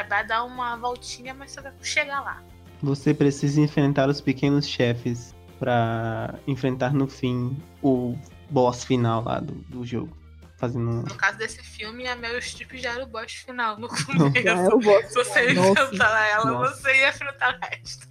[0.08, 2.44] Vai dar uma voltinha, mas você vai chegar lá.
[2.82, 8.18] Você precisa enfrentar os pequenos chefes para enfrentar no fim o
[8.50, 10.18] boss final lá do, do jogo.
[10.58, 11.04] Fazendo...
[11.04, 14.42] No caso desse filme, a Meryl Streep já era o boss final no começo.
[14.44, 15.06] Já é o boss.
[15.06, 16.76] Se você ia enfrentar ela, Nossa.
[16.76, 18.08] você ia enfrentar o resto.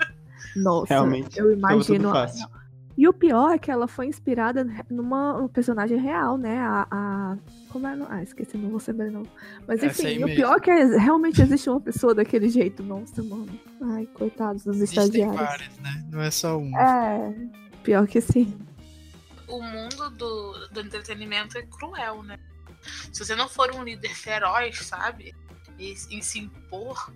[0.55, 2.13] Nossa, Realmente, eu imagino.
[3.01, 6.59] E o pior é que ela foi inspirada numa um personagem real, né?
[6.59, 7.39] A, a...
[7.71, 7.97] Como é?
[8.11, 9.23] Ah, esqueci, não vou saber não.
[9.67, 12.83] Mas enfim, o pior é que é, realmente existe uma pessoa daquele jeito.
[12.83, 13.49] Nossa, mano.
[13.81, 15.41] Ai, coitados dos Existem estagiários.
[15.41, 16.05] várias, né?
[16.11, 16.77] Não é só um.
[16.77, 17.35] É,
[17.83, 18.55] pior que sim.
[19.49, 22.39] O mundo do, do entretenimento é cruel, né?
[23.11, 25.35] Se você não for um líder feroz, sabe?
[25.79, 27.11] E, e se impor,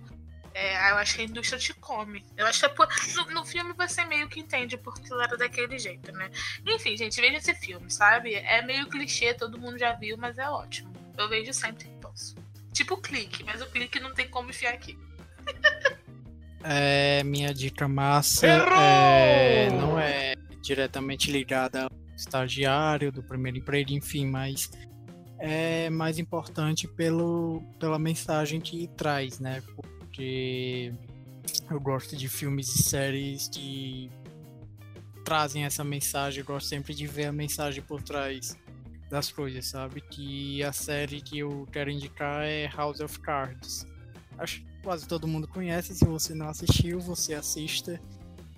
[0.55, 2.25] é, eu acho que a indústria te come.
[2.37, 2.87] Eu acho que é por...
[3.13, 6.31] no, no, filme você meio que entende porque ela era daquele jeito, né?
[6.65, 8.35] Enfim, gente, veja esse filme, sabe?
[8.35, 10.93] É meio clichê, todo mundo já viu, mas é ótimo.
[11.17, 12.35] Eu vejo sempre que posso.
[12.71, 14.97] Tipo o clique, mas o clique não tem como enfiar aqui.
[16.63, 24.25] é, minha dica massa é, não é diretamente ligada ao estagiário do primeiro emprego, enfim,
[24.25, 24.71] mas
[25.37, 29.61] é mais importante pelo, pela mensagem que traz, né?
[30.15, 30.93] Porque
[31.69, 34.09] eu gosto de filmes e séries que
[35.25, 36.39] trazem essa mensagem.
[36.39, 38.57] Eu gosto sempre de ver a mensagem por trás
[39.09, 39.99] das coisas, sabe?
[39.99, 43.85] Que a série que eu quero indicar é House of Cards.
[44.37, 45.93] Acho que quase todo mundo conhece.
[45.93, 47.99] Se você não assistiu, você assista.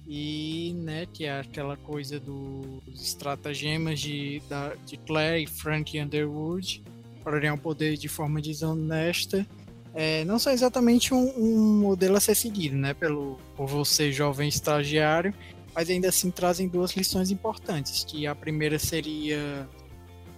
[0.07, 6.81] E, né, que é aquela coisa dos estratagemas de, da, de Claire e Frank Underwood
[7.23, 9.45] para ganhar o poder de forma desonesta
[9.93, 14.47] é, não são exatamente um, um, modelo a ser seguido, né, pelo, por você jovem
[14.47, 15.33] estagiário,
[15.73, 19.67] mas ainda assim trazem duas lições importantes, que a primeira seria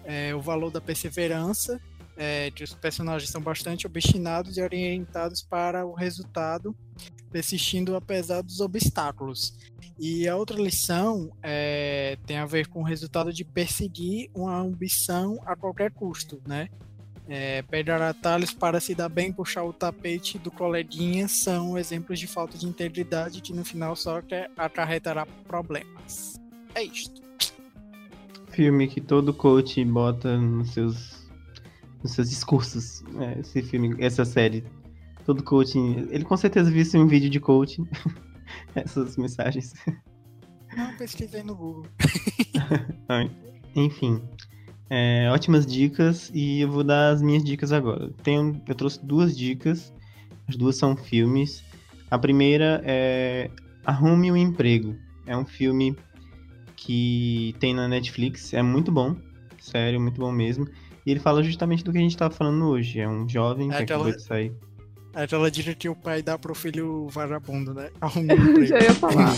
[0.04, 1.80] é, o valor da perseverança,
[2.18, 6.76] é, que os personagens são bastante obstinados e orientados para o resultado,
[7.32, 9.54] persistindo apesar dos obstáculos.
[9.97, 15.39] E a outra lição é, tem a ver com o resultado de perseguir uma ambição
[15.45, 16.70] a qualquer custo, né?
[17.32, 22.26] É, pegar atalhos para se dar bem, puxar o tapete do coleguinha são exemplos de
[22.26, 24.20] falta de integridade que no final só
[24.58, 26.42] acarretará problemas.
[26.74, 27.22] É isto.
[28.52, 31.30] Filme que todo coach bota nos seus,
[32.02, 33.04] nos seus discursos.
[33.20, 34.64] É, esse filme, essa série.
[35.24, 35.78] Todo coach.
[35.78, 37.88] Ele com certeza viu um vídeo de coaching.
[38.74, 39.74] Essas mensagens.
[40.76, 41.86] Não, pesquisei no Google.
[43.76, 44.20] Enfim.
[44.90, 48.10] É, ótimas dicas e eu vou dar as minhas dicas agora.
[48.24, 49.94] Tenho, eu trouxe duas dicas,
[50.48, 51.64] as duas são filmes.
[52.10, 53.52] A primeira é
[53.86, 54.96] Arrume um Emprego.
[55.28, 55.96] É um filme
[56.76, 59.16] que tem na Netflix, é muito bom,
[59.60, 60.68] sério, muito bom mesmo.
[61.06, 63.00] E ele fala justamente do que a gente estava falando hoje.
[63.00, 64.54] É um jovem é que aquela, acabou de sair.
[65.14, 67.92] É aquela dica que o pai dá pro filho vagabundo, né?
[68.02, 68.66] Arrume um emprego.
[68.66, 69.36] Já ia falar.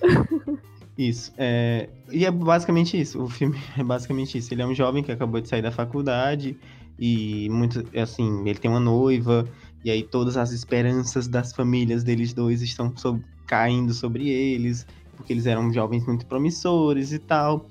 [1.00, 1.32] Isso.
[1.38, 1.88] É...
[2.12, 3.22] E é basicamente isso.
[3.22, 4.52] O filme é basicamente isso.
[4.52, 6.58] Ele é um jovem que acabou de sair da faculdade
[6.98, 9.48] e muito assim, ele tem uma noiva
[9.82, 13.24] e aí todas as esperanças das famílias deles dois estão sob...
[13.46, 14.86] caindo sobre eles,
[15.16, 17.66] porque eles eram jovens muito promissores e tal.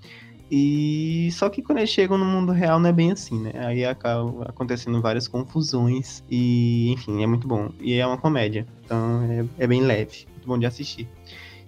[0.51, 3.51] E só que quando eles chegam no mundo real não é bem assim, né?
[3.53, 7.69] Aí acaba acontecendo várias confusões e, enfim, é muito bom.
[7.79, 11.07] E é uma comédia, então é, é bem leve, muito bom de assistir.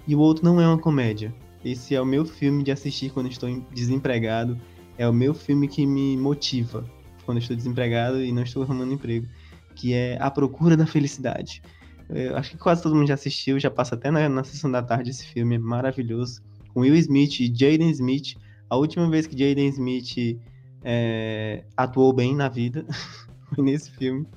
[0.07, 1.31] E o outro não é uma comédia,
[1.63, 4.59] esse é o meu filme de assistir quando estou desempregado.
[4.97, 6.85] É o meu filme que me motiva
[7.25, 9.27] quando estou desempregado e não estou arrumando emprego,
[9.75, 11.61] que é A Procura da Felicidade.
[12.09, 14.81] Eu acho que quase todo mundo já assistiu, já passa até na, na sessão da
[14.81, 16.41] tarde esse filme, é maravilhoso.
[16.73, 18.35] Com Will Smith e Jaden Smith.
[18.69, 20.39] A última vez que Jaden Smith
[20.83, 22.85] é, atuou bem na vida
[23.53, 24.27] foi nesse filme.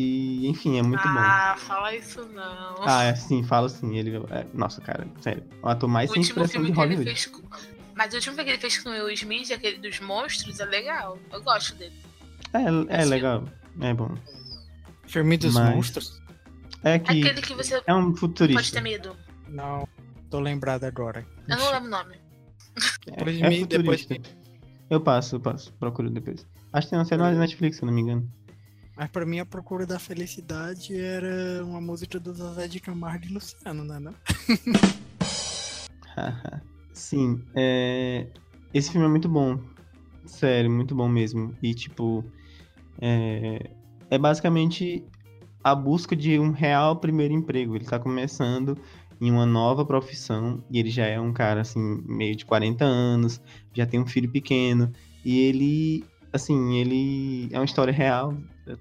[0.00, 1.18] E, enfim, é muito ah, bom.
[1.18, 2.76] Ah, fala isso não.
[2.86, 3.96] Ah, é, sim, falo sim.
[3.98, 5.44] Ele, é, nossa, cara, sério.
[5.62, 7.10] O ator mais o sem último expressão filme de que ele Hollywood.
[7.10, 7.42] fez com...
[7.94, 10.64] Mas o último filme que ele fez com o Will Smith, aquele dos monstros, é
[10.64, 11.18] legal.
[11.30, 11.94] Eu gosto dele.
[12.54, 13.44] É, é legal.
[13.80, 14.14] É bom.
[15.06, 16.20] Filme dos Mas- monstros?
[16.82, 18.80] É que Aquele que você é um pode ter futurista.
[18.80, 19.14] medo.
[19.48, 19.86] Não,
[20.30, 21.26] tô lembrado agora.
[21.46, 22.14] Eu não lembro o nome.
[23.04, 24.30] Depois É, é me- depois futurista.
[24.88, 25.72] Eu passo, eu passo.
[25.74, 26.46] Procuro depois.
[26.72, 28.26] Acho que tem uma série na Netflix, se eu não me engano.
[29.00, 33.32] Mas pra mim a procura da felicidade era uma música do Zezé de Camargo e
[33.32, 33.98] Luciano, né?
[33.98, 34.14] Não?
[36.92, 38.26] Sim, é...
[38.74, 39.58] esse filme é muito bom.
[40.26, 41.56] Sério, muito bom mesmo.
[41.62, 42.22] E, tipo,
[43.00, 43.70] é...
[44.10, 45.02] é basicamente
[45.64, 47.76] a busca de um real primeiro emprego.
[47.76, 48.76] Ele tá começando
[49.18, 53.40] em uma nova profissão e ele já é um cara, assim, meio de 40 anos,
[53.72, 54.92] já tem um filho pequeno.
[55.24, 58.36] E ele, assim, ele é uma história real.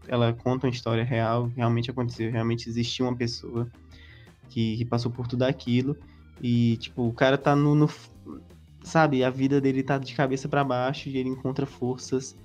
[0.08, 3.68] Ela conta uma história real, realmente aconteceu, realmente existiu uma pessoa
[4.50, 5.96] que, que passou por tudo aquilo.
[6.42, 7.90] E, tipo, o cara tá no, no-
[8.82, 12.36] Sabe, a vida dele tá de cabeça pra baixo e ele encontra forças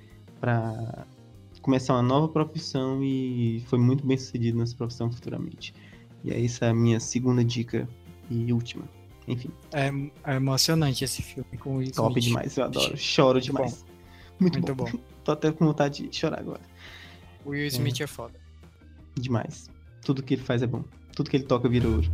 [0.41, 1.07] pra
[1.63, 5.73] começar uma nova profissão e foi muito bem sucedido nessa profissão futuramente.
[6.25, 7.89] E é essa a minha segunda dica
[8.29, 8.85] e última.
[9.29, 9.91] Enfim, É,
[10.33, 12.97] é emocionante esse filme com o top demais, eu adoro.
[12.97, 13.85] Choro demais.
[14.39, 14.85] Muito, Muito bom.
[14.91, 14.99] bom.
[15.25, 16.61] Tô até com vontade de chorar agora.
[17.45, 18.41] O Will Smith é foda.
[19.15, 19.69] Demais.
[20.03, 20.83] Tudo que ele faz é bom.
[21.15, 22.11] Tudo que ele toca vira ouro.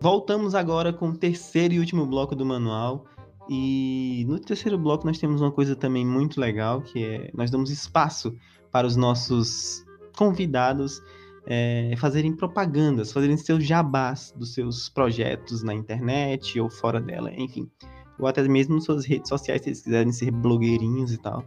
[0.00, 3.06] Voltamos agora com o terceiro e último bloco do manual.
[3.48, 7.70] E no terceiro bloco nós temos uma coisa também muito legal, que é nós damos
[7.70, 8.36] espaço
[8.76, 11.02] para os nossos convidados
[11.46, 17.70] é, fazerem propagandas, fazerem seus jabás dos seus projetos na internet ou fora dela, enfim.
[18.18, 21.42] Ou até mesmo nas suas redes sociais, se eles quiserem ser blogueirinhos e tal.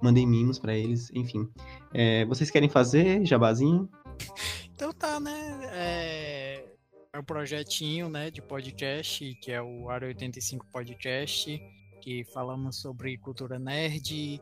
[0.00, 1.48] Mandem mimos para eles, enfim.
[1.92, 3.88] É, vocês querem fazer jabazinho?
[4.72, 5.58] Então tá, né?
[5.72, 6.64] É,
[7.12, 11.60] é um projetinho, né, de podcast, que é o Área 85 Podcast,
[12.00, 14.40] que falamos sobre cultura nerd,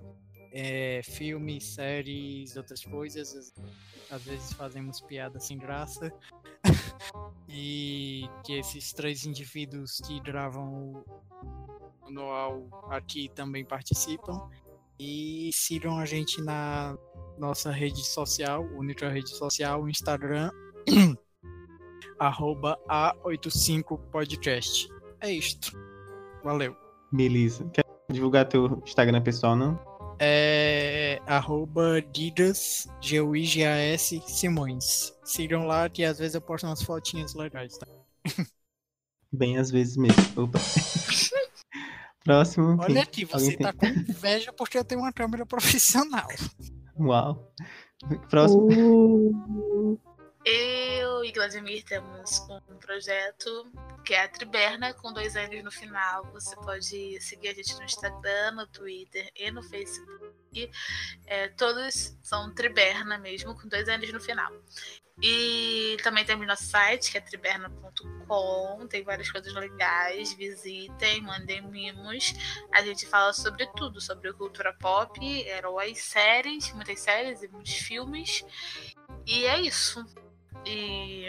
[0.58, 3.52] é, filmes, séries, outras coisas.
[4.10, 6.10] Às- vezes fazemos piadas sem graça.
[7.46, 11.04] e que esses três indivíduos que gravam
[11.42, 14.48] o manual aqui também participam.
[14.98, 16.96] E sigam a gente na
[17.36, 20.50] nossa rede social, única rede social, Instagram,
[22.18, 24.88] arroba A85podcast.
[25.20, 25.70] É isto.
[26.42, 26.74] Valeu.
[27.12, 27.68] Beleza.
[27.74, 29.95] Quer divulgar teu Instagram pessoal, não?
[30.18, 35.12] É arroba Gigas, G-U-I-G-A-S, Simões.
[35.24, 37.86] Sigam lá que às vezes eu posto umas fotinhas legais, tá?
[39.32, 40.16] Bem às vezes mesmo.
[40.44, 40.58] Opa.
[42.24, 42.76] Próximo.
[42.80, 46.26] Olha aqui, você tem- tá com inveja porque eu tenho uma câmera profissional.
[46.98, 47.52] Uau.
[48.30, 48.68] Próximo.
[48.72, 50.00] Uh,
[50.48, 52.38] Eu e Vladimir temos
[52.70, 53.68] um projeto
[54.04, 56.24] que é a Triberna, com dois N's no final.
[56.32, 60.70] Você pode seguir a gente no Instagram, no Twitter e no Facebook.
[61.26, 64.52] É, todos são Triberna mesmo, com dois N's no final.
[65.20, 68.86] E também temos nosso site, que é triberna.com.
[68.86, 70.32] Tem várias coisas legais.
[70.32, 72.34] Visitem, mandem mimos.
[72.72, 75.18] A gente fala sobre tudo, sobre cultura pop,
[75.48, 78.44] heróis, séries, muitas séries e muitos filmes.
[79.26, 80.06] E é isso.
[80.66, 81.26] E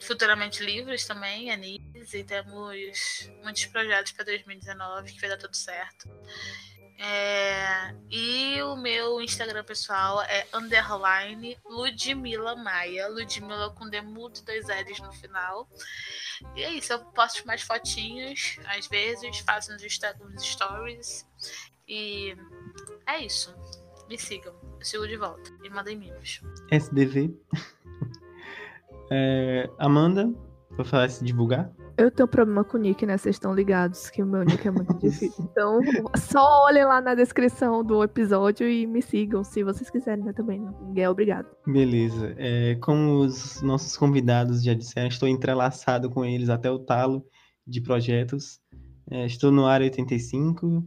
[0.00, 6.08] futuramente livros também, Anis, e temos muitos projetos para 2019 que vai dar tudo certo.
[6.98, 14.66] É, e o meu Instagram pessoal é underline Ludmila Maia, Ludmila com demudo e dois
[14.68, 15.68] L's no final.
[16.54, 21.26] E é isso, eu posto mais fotinhos, às vezes, faço uns stories.
[21.88, 22.36] E
[23.06, 23.54] é isso.
[24.08, 26.40] Me sigam, eu sigo de volta e mandem mimos.
[26.70, 27.34] SDV.
[29.10, 30.32] É, Amanda,
[30.76, 31.70] vou falar se divulgar.
[31.98, 33.16] eu tenho problema com o nick, né?
[33.18, 35.44] Vocês estão ligados que o meu nick é muito difícil.
[35.50, 35.80] Então,
[36.16, 40.32] só olhem lá na descrição do episódio e me sigam, se vocês quiserem, né?
[40.32, 40.60] Também.
[40.82, 41.46] Ninguém é obrigado.
[41.66, 42.34] Beleza.
[42.38, 47.24] É, como os nossos convidados já disseram, estou entrelaçado com eles até o talo.
[47.66, 48.60] de projetos.
[49.10, 50.84] É, estou no Área 85,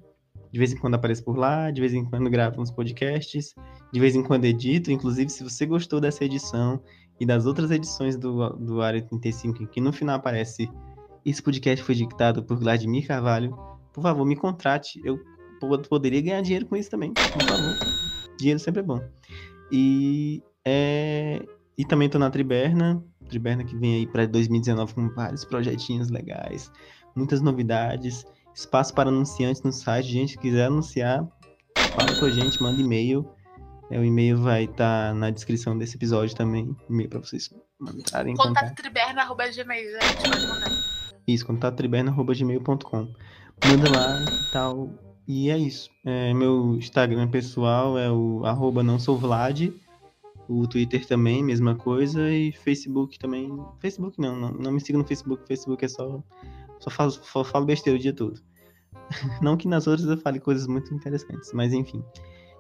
[0.55, 3.53] de vez em quando apareço por lá, de vez em quando gravo uns podcasts,
[3.91, 4.89] de vez em quando edito.
[4.89, 6.81] Inclusive, se você gostou dessa edição
[7.19, 10.69] e das outras edições do, do Área 85, que no final aparece
[11.25, 13.53] esse podcast foi dictado por Vladimir Carvalho,
[13.91, 15.01] por favor, me contrate.
[15.03, 15.19] Eu
[15.89, 17.75] poderia ganhar dinheiro com isso também, por favor.
[18.39, 19.01] Dinheiro sempre é bom.
[19.73, 21.45] E, é,
[21.77, 26.71] e também tô na Triberna, Triberna que vem aí para 2019 com vários projetinhos legais,
[27.13, 28.25] muitas novidades,
[28.55, 31.27] espaço para anunciantes no site, gente que quiser anunciar,
[31.77, 33.29] fala com a gente, manda e-mail.
[33.91, 38.35] É, o e-mail vai estar tá na descrição desse episódio também, e-mail para vocês mandarem
[38.35, 38.73] contato.
[38.73, 40.71] triberna.gmail, gente, pode mandar.
[41.27, 43.13] Isso, contato.triberna.gmail.com.
[43.65, 44.89] Manda lá e tal.
[45.27, 45.89] E é isso.
[46.05, 49.69] É, meu Instagram pessoal é o arroba não sou Vlad.
[50.47, 52.29] O Twitter também, mesma coisa.
[52.31, 53.49] E Facebook também.
[53.79, 55.47] Facebook não, não, não me siga no Facebook.
[55.47, 56.23] Facebook é só.
[56.86, 58.39] Só falo, só falo besteira o dia todo.
[59.41, 62.03] não que nas outras eu fale coisas muito interessantes, mas enfim.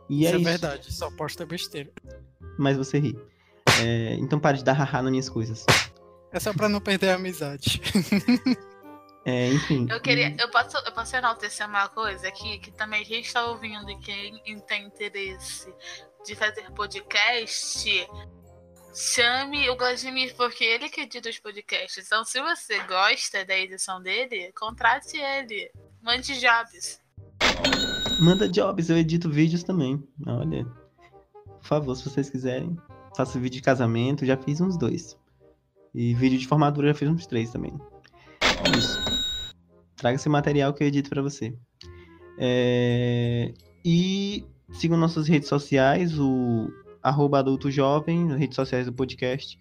[0.09, 0.43] E isso é, é isso.
[0.43, 1.91] verdade, só posta besteira.
[2.57, 3.15] Mas você ri.
[3.83, 5.65] É, então pare de dar haha nas minhas coisas.
[6.31, 7.81] É só pra não perder a amizade.
[9.27, 9.87] É, enfim.
[9.89, 10.35] Eu queria.
[10.39, 14.59] Eu posso, eu posso enaltecer uma coisa aqui, que também quem está ouvindo e quem
[14.67, 15.73] tem interesse
[16.23, 18.07] de fazer podcast,
[18.95, 22.05] chame o Vladimir, porque ele que edita os podcasts.
[22.05, 25.69] Então, se você gosta da edição dele, contrate ele.
[26.01, 27.01] Mande jobs.
[28.21, 30.01] Manda jobs, eu edito vídeos também.
[30.25, 30.65] Olha.
[31.43, 32.77] Por favor, se vocês quiserem.
[33.17, 35.17] Faço vídeo de casamento, já fiz uns dois.
[35.93, 37.73] E vídeo de formatura já fiz uns três também.
[38.77, 38.99] Isso.
[39.97, 41.53] Traga esse material que eu edito para você.
[42.37, 43.53] É...
[43.83, 46.69] E sigam nossas redes sociais, o
[47.05, 49.59] arroba adulto jovem, nas redes sociais do podcast,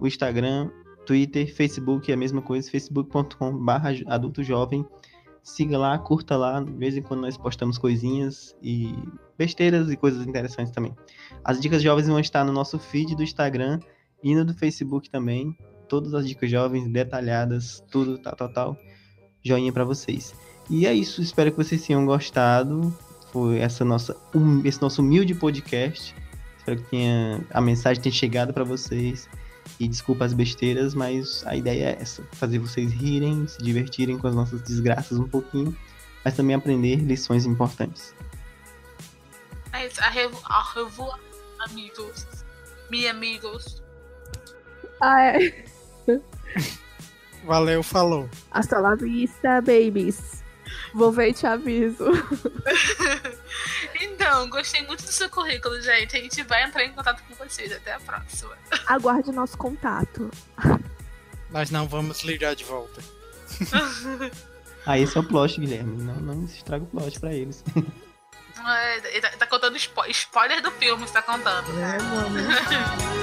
[0.00, 0.68] o Instagram,
[1.06, 4.84] Twitter, Facebook, é a mesma coisa, facebook.com barra adulto jovem.
[5.42, 8.92] Siga lá, curta lá, de vez em quando nós postamos coisinhas e
[9.38, 10.94] besteiras e coisas interessantes também.
[11.44, 13.78] As dicas jovens vão estar no nosso feed do Instagram
[14.22, 15.56] e no do Facebook também.
[15.88, 18.76] Todas as dicas jovens detalhadas, tudo, tal, tal, tal
[19.42, 20.34] joinha para vocês.
[20.68, 22.92] E é isso, espero que vocês tenham gostado.
[23.32, 24.16] Foi essa nossa,
[24.64, 26.14] esse nosso humilde podcast.
[26.70, 29.28] Espero que tenha, a mensagem tenha chegado para vocês.
[29.78, 34.26] E desculpa as besteiras, mas a ideia é essa: fazer vocês rirem, se divertirem com
[34.26, 35.76] as nossas desgraças um pouquinho,
[36.24, 38.14] mas também aprender lições importantes.
[39.72, 41.14] É isso, a revo,
[41.60, 42.26] amigos.
[42.90, 43.82] Mi amigos.
[45.00, 45.64] Ah, é.
[47.44, 48.28] Valeu, falou.
[48.50, 50.39] Hasta la vista, babies.
[50.92, 52.04] Vou ver e te aviso.
[54.00, 56.16] então, gostei muito do seu currículo, gente.
[56.16, 57.72] A gente vai entrar em contato com vocês.
[57.72, 58.56] Até a próxima.
[58.86, 60.30] Aguarde nosso contato.
[61.50, 63.02] Nós não vamos ligar de volta.
[64.86, 66.02] ah, esse é o plot, Guilherme.
[66.02, 67.64] Não, não estraga o plot pra eles.
[68.66, 71.70] É, tá, tá, contando spo spoiler do filme, você tá contando.
[71.80, 72.40] É, mano.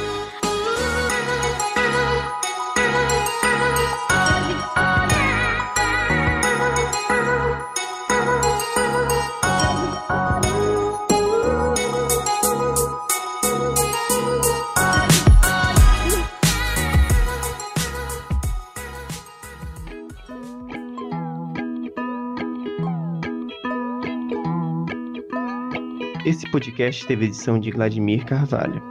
[26.47, 28.81] Esse podcast teve edição de Vladimir Carvalho.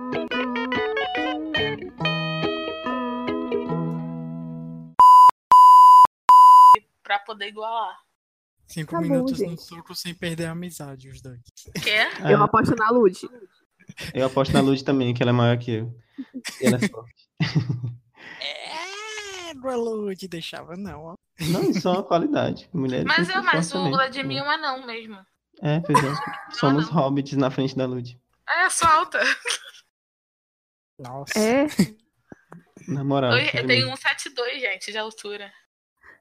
[7.02, 7.96] Pra poder igualar.
[8.66, 11.40] Cinco tá minutos bom, no soco sem perder a amizade, os dois.
[11.82, 12.08] Quer?
[12.22, 12.34] É.
[12.34, 13.18] Eu aposto na Lud.
[14.12, 15.98] Eu aposto na Lud também, que ela é maior que eu.
[16.60, 17.26] E ela é forte.
[18.38, 21.14] É, Lud, deixava não, ó.
[21.48, 22.68] Não, isso é uma qualidade.
[22.70, 25.16] Mulher mas eu, mas o Vladimir é um anão mesmo.
[25.62, 26.08] É, pois é.
[26.52, 28.18] Somos hobbits na frente da Lud.
[28.48, 29.20] É, só alta.
[30.98, 31.38] Nossa.
[31.38, 31.66] É.
[32.88, 33.36] Na moral.
[33.36, 35.52] Eu tenho 172, gente, de altura.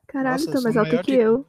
[0.08, 1.48] Caralho, Nossa, tô mais alto que, eu.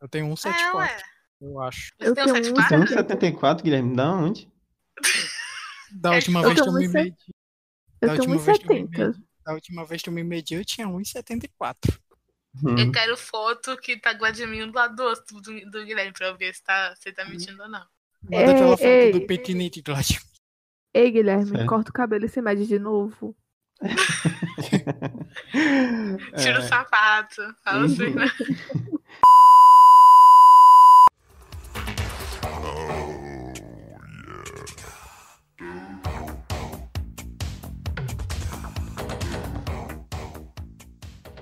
[0.00, 1.02] Eu tenho 174, é,
[1.40, 1.92] eu acho.
[1.98, 3.96] Eu tenho 174, Guilherme?
[3.96, 4.52] Da onde?
[5.90, 7.16] Da última eu vez que eu me medi.
[8.00, 9.14] Eu tenho 1,70.
[9.44, 11.76] Da última vez que eu me medi, eu tinha 1,74.
[12.62, 12.78] Hum.
[12.78, 16.36] Eu quero foto que tá Guadimir do lado do outro do, do Guilherme pra eu
[16.36, 17.84] ver se, tá, se tá mentindo ou não.
[18.22, 19.12] Manda ei, aquela foto ei.
[19.12, 20.20] do piquenique, Gladimir.
[20.94, 23.34] Ei, Guilherme, corta o cabelo e se mede de novo.
[26.36, 26.58] Tira é.
[26.58, 27.42] o sapato.
[27.64, 28.30] Fala assim, né?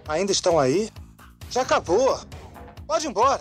[0.08, 0.88] Ainda estão aí?
[1.50, 2.20] Já acabou.
[2.86, 3.40] Pode ir embora.